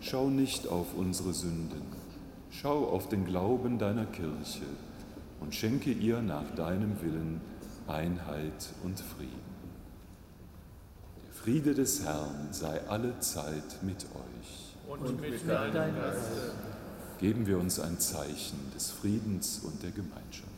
schau 0.02 0.30
nicht 0.30 0.68
auf 0.68 0.88
unsere 0.96 1.34
Sünden, 1.34 1.84
schau 2.50 2.86
auf 2.88 3.10
den 3.10 3.26
Glauben 3.26 3.78
deiner 3.78 4.06
Kirche 4.06 4.66
und 5.44 5.54
schenke 5.54 5.92
ihr 5.92 6.22
nach 6.22 6.56
deinem 6.56 7.02
Willen 7.02 7.42
Einheit 7.88 8.70
und 8.84 8.98
Frieden. 8.98 9.54
Der 11.26 11.34
Friede 11.34 11.74
des 11.74 12.04
Herrn 12.04 12.48
sei 12.52 12.80
alle 12.88 13.20
Zeit 13.20 13.84
mit 13.84 14.06
euch. 14.06 14.76
Und 14.88 15.20
mit 15.20 15.48
deinem 15.48 15.74
Geist. 15.74 16.32
Geben 17.20 17.46
wir 17.46 17.58
uns 17.58 17.80
ein 17.80 18.00
Zeichen 18.00 18.72
des 18.74 18.92
Friedens 18.92 19.60
und 19.66 19.84
der 19.84 19.92
Gemeinschaft. 19.92 20.53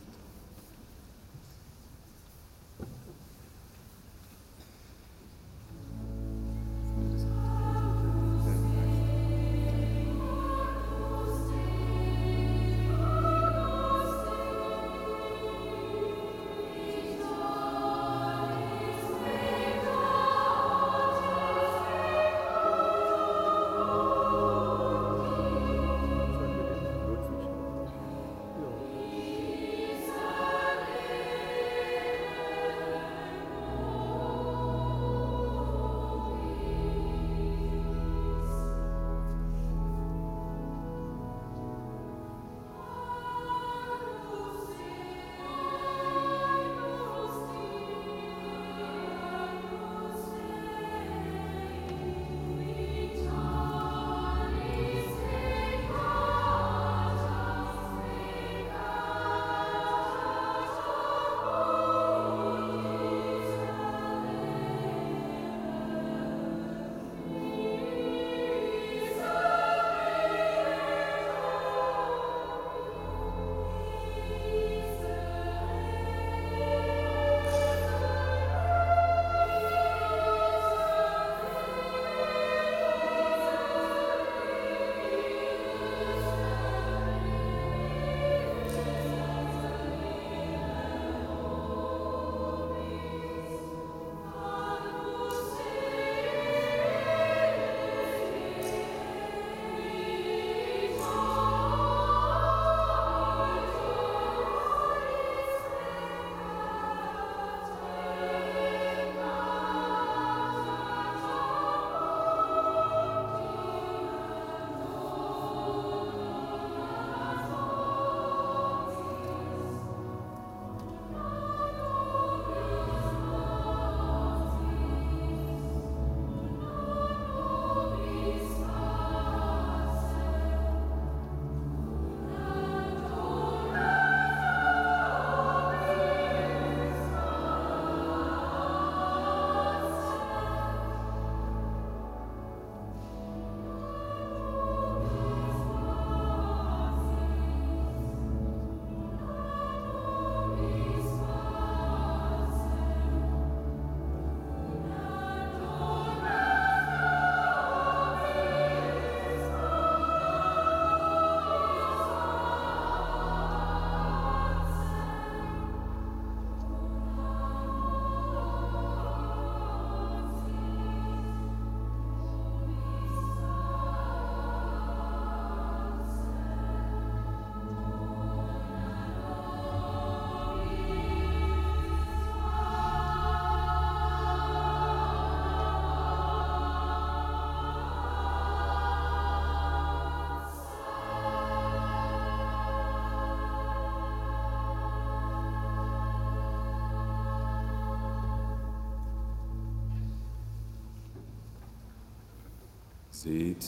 Seht, 203.22 203.64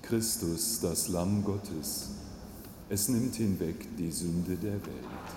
Christus, 0.00 0.80
das 0.80 1.08
Lamm 1.08 1.44
Gottes, 1.44 2.08
es 2.88 3.10
nimmt 3.10 3.34
hinweg 3.34 3.86
die 3.98 4.10
Sünde 4.10 4.56
der 4.56 4.72
Welt. 4.72 5.28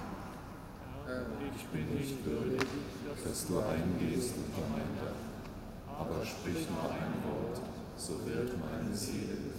Ich 1.58 1.66
bin 1.66 1.94
nicht 1.94 2.26
würdig, 2.26 2.66
dass 3.26 3.48
du 3.48 3.60
eingehst 3.60 4.36
unter 4.38 4.70
mein 4.72 4.88
aber 6.00 6.26
sprich 6.26 6.66
nur 6.70 6.92
ein 6.92 7.14
Wort, 7.28 7.62
so 7.98 8.14
wird 8.26 8.54
meine 8.58 8.96
Seele 8.96 9.51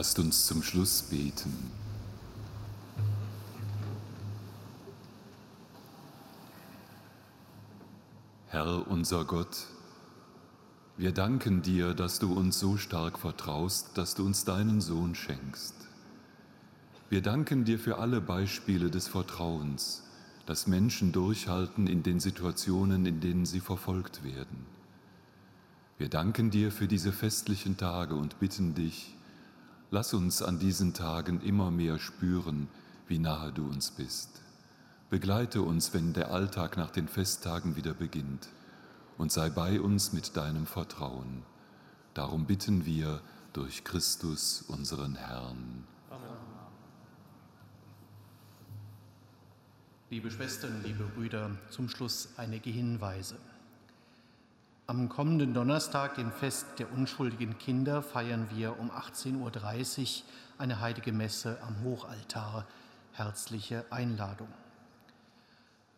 Lasst 0.00 0.18
uns 0.18 0.46
zum 0.46 0.62
Schluss 0.62 1.02
beten. 1.02 1.52
Herr 8.46 8.90
unser 8.90 9.26
Gott, 9.26 9.66
wir 10.96 11.12
danken 11.12 11.60
dir, 11.60 11.92
dass 11.92 12.18
du 12.18 12.32
uns 12.32 12.58
so 12.58 12.78
stark 12.78 13.18
vertraust, 13.18 13.98
dass 13.98 14.14
du 14.14 14.24
uns 14.24 14.46
deinen 14.46 14.80
Sohn 14.80 15.14
schenkst. 15.14 15.74
Wir 17.10 17.20
danken 17.20 17.66
dir 17.66 17.78
für 17.78 17.98
alle 17.98 18.22
Beispiele 18.22 18.88
des 18.90 19.06
Vertrauens, 19.06 20.02
dass 20.46 20.66
Menschen 20.66 21.12
durchhalten 21.12 21.86
in 21.86 22.02
den 22.02 22.20
Situationen, 22.20 23.04
in 23.04 23.20
denen 23.20 23.44
sie 23.44 23.60
verfolgt 23.60 24.24
werden. 24.24 24.64
Wir 25.98 26.08
danken 26.08 26.50
dir 26.50 26.72
für 26.72 26.88
diese 26.88 27.12
festlichen 27.12 27.76
Tage 27.76 28.14
und 28.14 28.40
bitten 28.40 28.74
dich, 28.74 29.14
lass 29.90 30.14
uns 30.14 30.42
an 30.42 30.58
diesen 30.58 30.94
Tagen 30.94 31.40
immer 31.40 31.70
mehr 31.70 31.98
spüren, 31.98 32.68
wie 33.08 33.18
nahe 33.18 33.52
du 33.52 33.66
uns 33.66 33.90
bist. 33.90 34.40
Begleite 35.10 35.62
uns, 35.62 35.92
wenn 35.92 36.12
der 36.12 36.30
Alltag 36.30 36.76
nach 36.76 36.90
den 36.90 37.08
Festtagen 37.08 37.74
wieder 37.74 37.94
beginnt 37.94 38.48
und 39.18 39.32
sei 39.32 39.50
bei 39.50 39.80
uns 39.80 40.12
mit 40.12 40.36
deinem 40.36 40.66
Vertrauen. 40.66 41.42
Darum 42.14 42.46
bitten 42.46 42.86
wir 42.86 43.20
durch 43.52 43.82
Christus, 43.82 44.62
unseren 44.62 45.16
Herrn. 45.16 45.84
Amen. 46.08 46.28
Liebe 50.10 50.30
Schwestern, 50.30 50.82
liebe 50.84 51.04
Brüder, 51.04 51.50
zum 51.70 51.88
Schluss 51.88 52.28
einige 52.36 52.70
Hinweise. 52.70 53.36
Am 54.90 55.08
kommenden 55.08 55.54
Donnerstag, 55.54 56.16
dem 56.16 56.32
Fest 56.32 56.66
der 56.80 56.92
unschuldigen 56.92 57.56
Kinder, 57.58 58.02
feiern 58.02 58.48
wir 58.52 58.76
um 58.80 58.90
18.30 58.90 59.36
Uhr 59.38 60.24
eine 60.58 60.80
heilige 60.80 61.12
Messe 61.12 61.58
am 61.62 61.84
Hochaltar. 61.84 62.66
Herzliche 63.12 63.84
Einladung. 63.90 64.48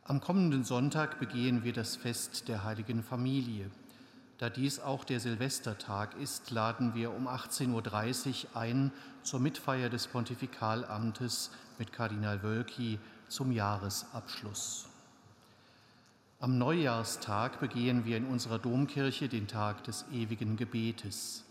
Am 0.04 0.20
kommenden 0.20 0.62
Sonntag 0.62 1.18
begehen 1.18 1.64
wir 1.64 1.72
das 1.72 1.96
Fest 1.96 2.48
der 2.48 2.64
heiligen 2.64 3.02
Familie. 3.02 3.70
Da 4.36 4.50
dies 4.50 4.78
auch 4.78 5.04
der 5.04 5.20
Silvestertag 5.20 6.14
ist, 6.20 6.50
laden 6.50 6.94
wir 6.94 7.14
um 7.14 7.28
18.30 7.28 8.44
Uhr 8.44 8.56
ein 8.60 8.92
zur 9.22 9.40
Mitfeier 9.40 9.88
des 9.88 10.06
Pontifikalamtes 10.06 11.50
mit 11.78 11.94
Kardinal 11.94 12.42
Wölki 12.42 12.98
zum 13.26 13.52
Jahresabschluss. 13.52 14.91
Am 16.42 16.58
Neujahrstag 16.58 17.60
begehen 17.60 18.04
wir 18.04 18.16
in 18.16 18.26
unserer 18.26 18.58
Domkirche 18.58 19.28
den 19.28 19.46
Tag 19.46 19.84
des 19.84 20.06
ewigen 20.12 20.56
Gebetes. 20.56 21.44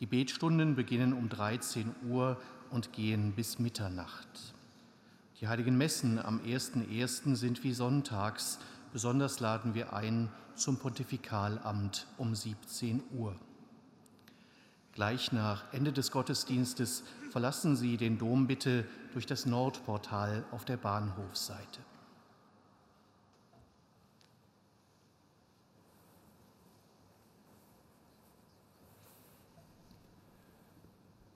Die 0.00 0.06
Betstunden 0.06 0.74
beginnen 0.74 1.12
um 1.12 1.28
13 1.28 1.94
Uhr 2.08 2.36
und 2.68 2.92
gehen 2.92 3.34
bis 3.36 3.60
Mitternacht. 3.60 4.26
Die 5.40 5.46
heiligen 5.46 5.78
Messen 5.78 6.18
am 6.18 6.40
1.1. 6.40 7.36
sind 7.36 7.62
wie 7.62 7.72
sonntags. 7.72 8.58
Besonders 8.92 9.38
laden 9.38 9.74
wir 9.74 9.92
ein 9.92 10.28
zum 10.56 10.76
Pontifikalamt 10.76 12.08
um 12.18 12.34
17 12.34 13.00
Uhr. 13.12 13.36
Gleich 14.92 15.30
nach 15.30 15.72
Ende 15.72 15.92
des 15.92 16.10
Gottesdienstes 16.10 17.04
verlassen 17.30 17.76
Sie 17.76 17.96
den 17.96 18.18
Dom 18.18 18.48
bitte 18.48 18.86
durch 19.12 19.26
das 19.26 19.46
Nordportal 19.46 20.42
auf 20.50 20.64
der 20.64 20.78
Bahnhofsseite. 20.78 21.91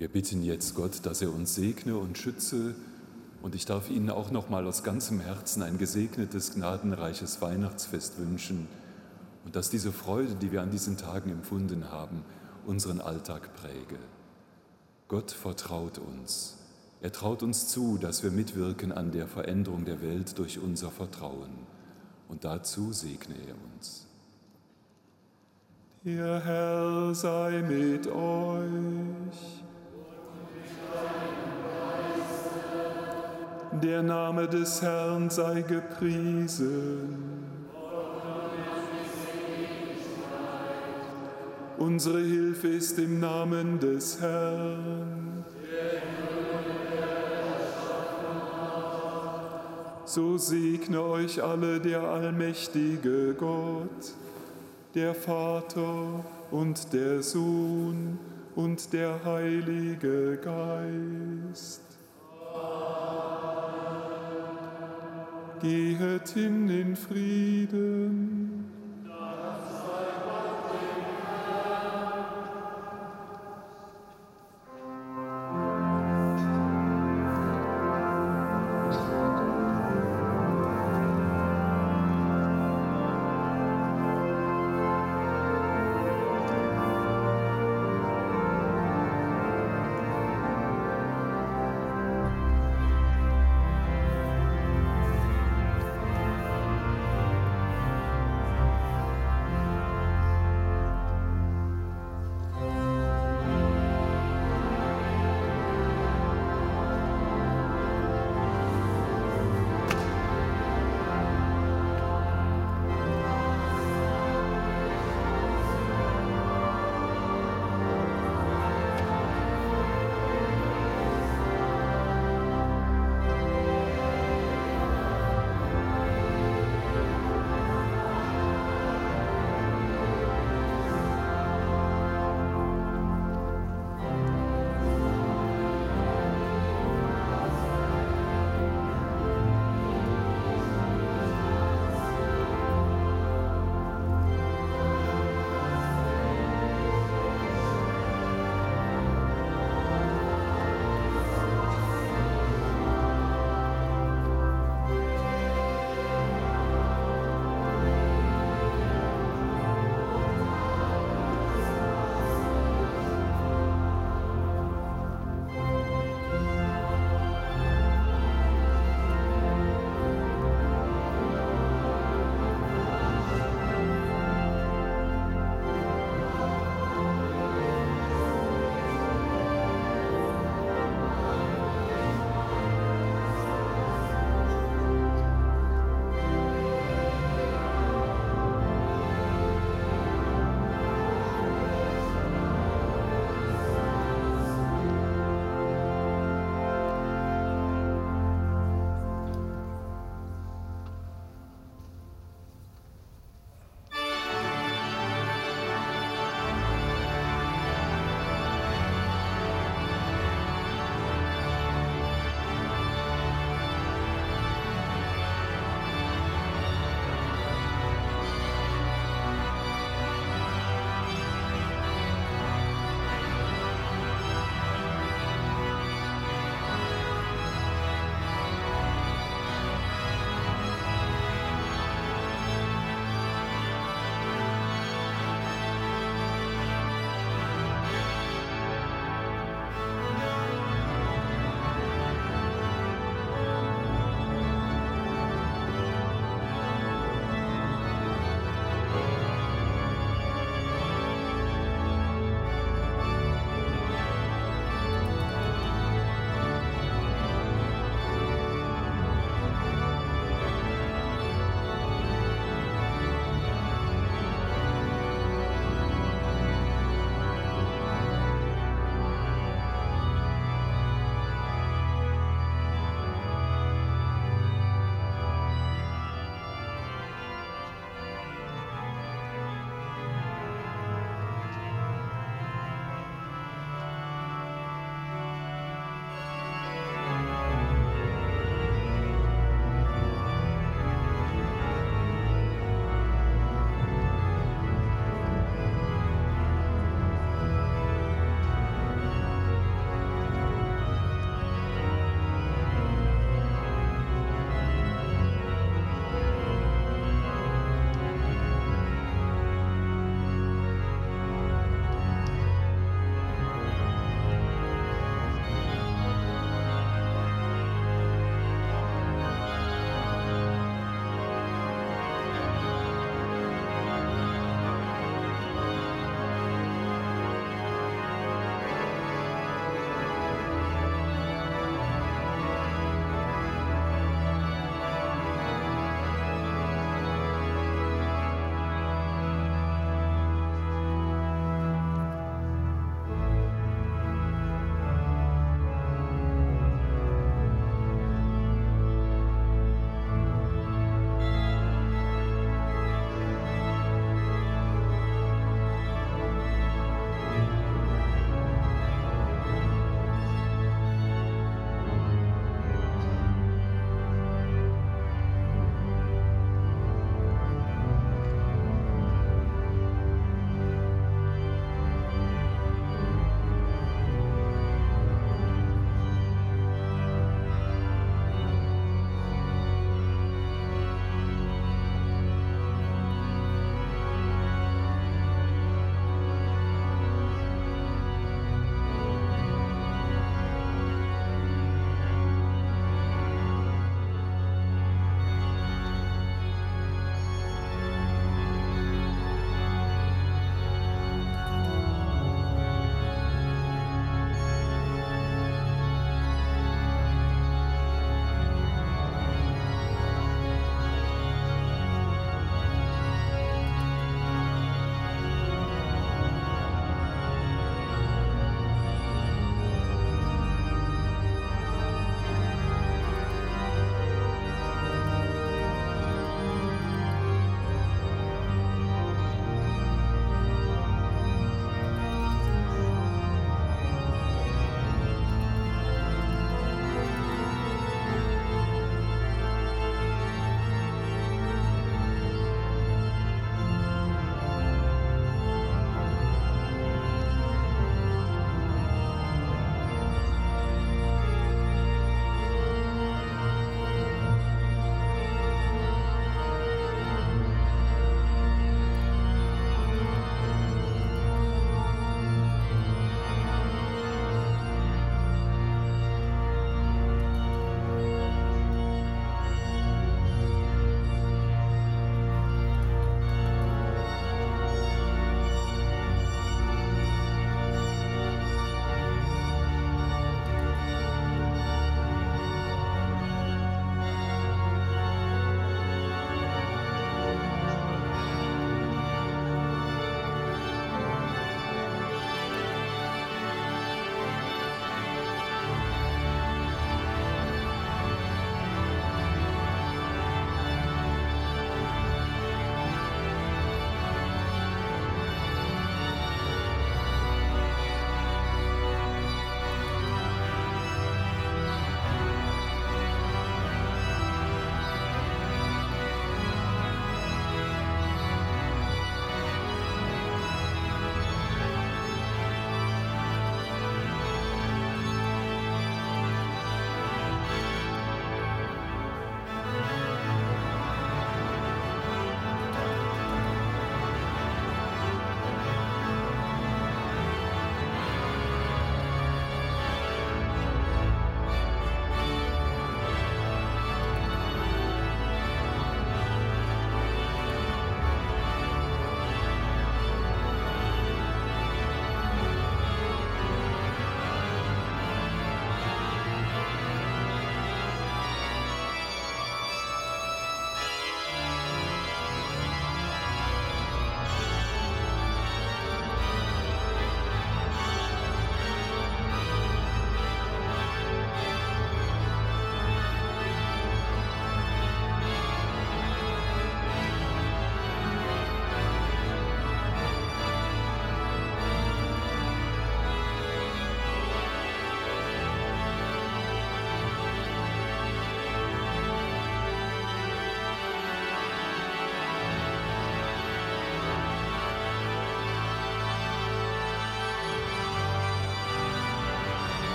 Wir 0.00 0.08
bitten 0.08 0.42
jetzt 0.42 0.74
Gott, 0.76 1.04
dass 1.04 1.20
er 1.20 1.30
uns 1.30 1.54
segne 1.54 1.98
und 1.98 2.16
schütze 2.16 2.74
und 3.42 3.54
ich 3.54 3.66
darf 3.66 3.90
Ihnen 3.90 4.08
auch 4.08 4.30
noch 4.30 4.48
mal 4.48 4.66
aus 4.66 4.82
ganzem 4.82 5.20
Herzen 5.20 5.62
ein 5.62 5.76
gesegnetes, 5.76 6.54
gnadenreiches 6.54 7.42
Weihnachtsfest 7.42 8.18
wünschen 8.18 8.66
und 9.44 9.56
dass 9.56 9.68
diese 9.68 9.92
Freude, 9.92 10.36
die 10.36 10.52
wir 10.52 10.62
an 10.62 10.70
diesen 10.70 10.96
Tagen 10.96 11.30
empfunden 11.30 11.90
haben, 11.90 12.24
unseren 12.64 13.02
Alltag 13.02 13.54
präge. 13.56 13.98
Gott 15.08 15.32
vertraut 15.32 15.98
uns. 15.98 16.56
Er 17.02 17.12
traut 17.12 17.42
uns 17.42 17.68
zu, 17.68 17.98
dass 17.98 18.22
wir 18.22 18.30
mitwirken 18.30 18.92
an 18.92 19.12
der 19.12 19.26
Veränderung 19.26 19.84
der 19.84 20.00
Welt 20.00 20.38
durch 20.38 20.60
unser 20.60 20.90
Vertrauen. 20.90 21.50
Und 22.26 22.46
dazu 22.46 22.94
segne 22.94 23.34
er 23.46 23.54
uns. 23.76 24.06
Der 26.06 26.42
Herr 26.42 27.14
sei 27.14 27.60
mit 27.60 28.06
euch. 28.06 29.60
Der 33.82 34.02
Name 34.02 34.46
des 34.46 34.82
Herrn 34.82 35.30
sei 35.30 35.62
gepriesen. 35.62 37.40
Unsere 41.78 42.20
Hilfe 42.20 42.68
ist 42.68 42.98
im 42.98 43.20
Namen 43.20 43.78
des 43.78 44.20
Herrn. 44.20 45.44
So 50.04 50.36
segne 50.36 51.02
euch 51.02 51.42
alle 51.42 51.80
der 51.80 52.02
allmächtige 52.02 53.32
Gott, 53.32 54.12
der 54.94 55.14
Vater 55.14 56.24
und 56.50 56.92
der 56.92 57.22
Sohn 57.22 58.18
und 58.56 58.92
der 58.92 59.24
Heilige 59.24 60.38
Geist. 60.38 61.82
Gehet 65.60 66.28
hin 66.28 66.68
in 66.70 66.96
Frieden. 66.96 68.49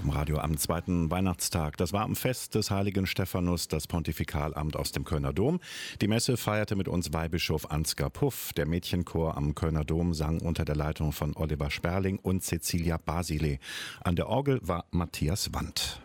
Domradio 0.00 0.38
am 0.38 0.56
zweiten 0.56 1.10
Weihnachtstag. 1.10 1.76
Das 1.76 1.92
war 1.92 2.04
am 2.04 2.16
Fest 2.16 2.54
des 2.54 2.70
heiligen 2.70 3.06
Stephanus 3.06 3.68
das 3.68 3.86
Pontifikalamt 3.86 4.74
aus 4.74 4.92
dem 4.92 5.04
Kölner 5.04 5.34
Dom. 5.34 5.60
Die 6.00 6.08
Messe 6.08 6.38
feierte 6.38 6.74
mit 6.74 6.88
uns 6.88 7.12
Weihbischof 7.12 7.70
Ansgar 7.70 8.08
Puff. 8.08 8.54
Der 8.54 8.66
Mädchenchor 8.66 9.36
am 9.36 9.54
Kölner 9.54 9.84
Dom 9.84 10.14
sang 10.14 10.40
unter 10.40 10.64
der 10.64 10.76
Leitung 10.76 11.12
von 11.12 11.36
Oliver 11.36 11.70
Sperling 11.70 12.18
und 12.18 12.42
Cecilia 12.42 12.96
Basile. 12.96 13.58
An 14.02 14.16
der 14.16 14.28
Orgel 14.28 14.60
war 14.62 14.86
Matthias 14.90 15.50
Wandt. 15.52 16.00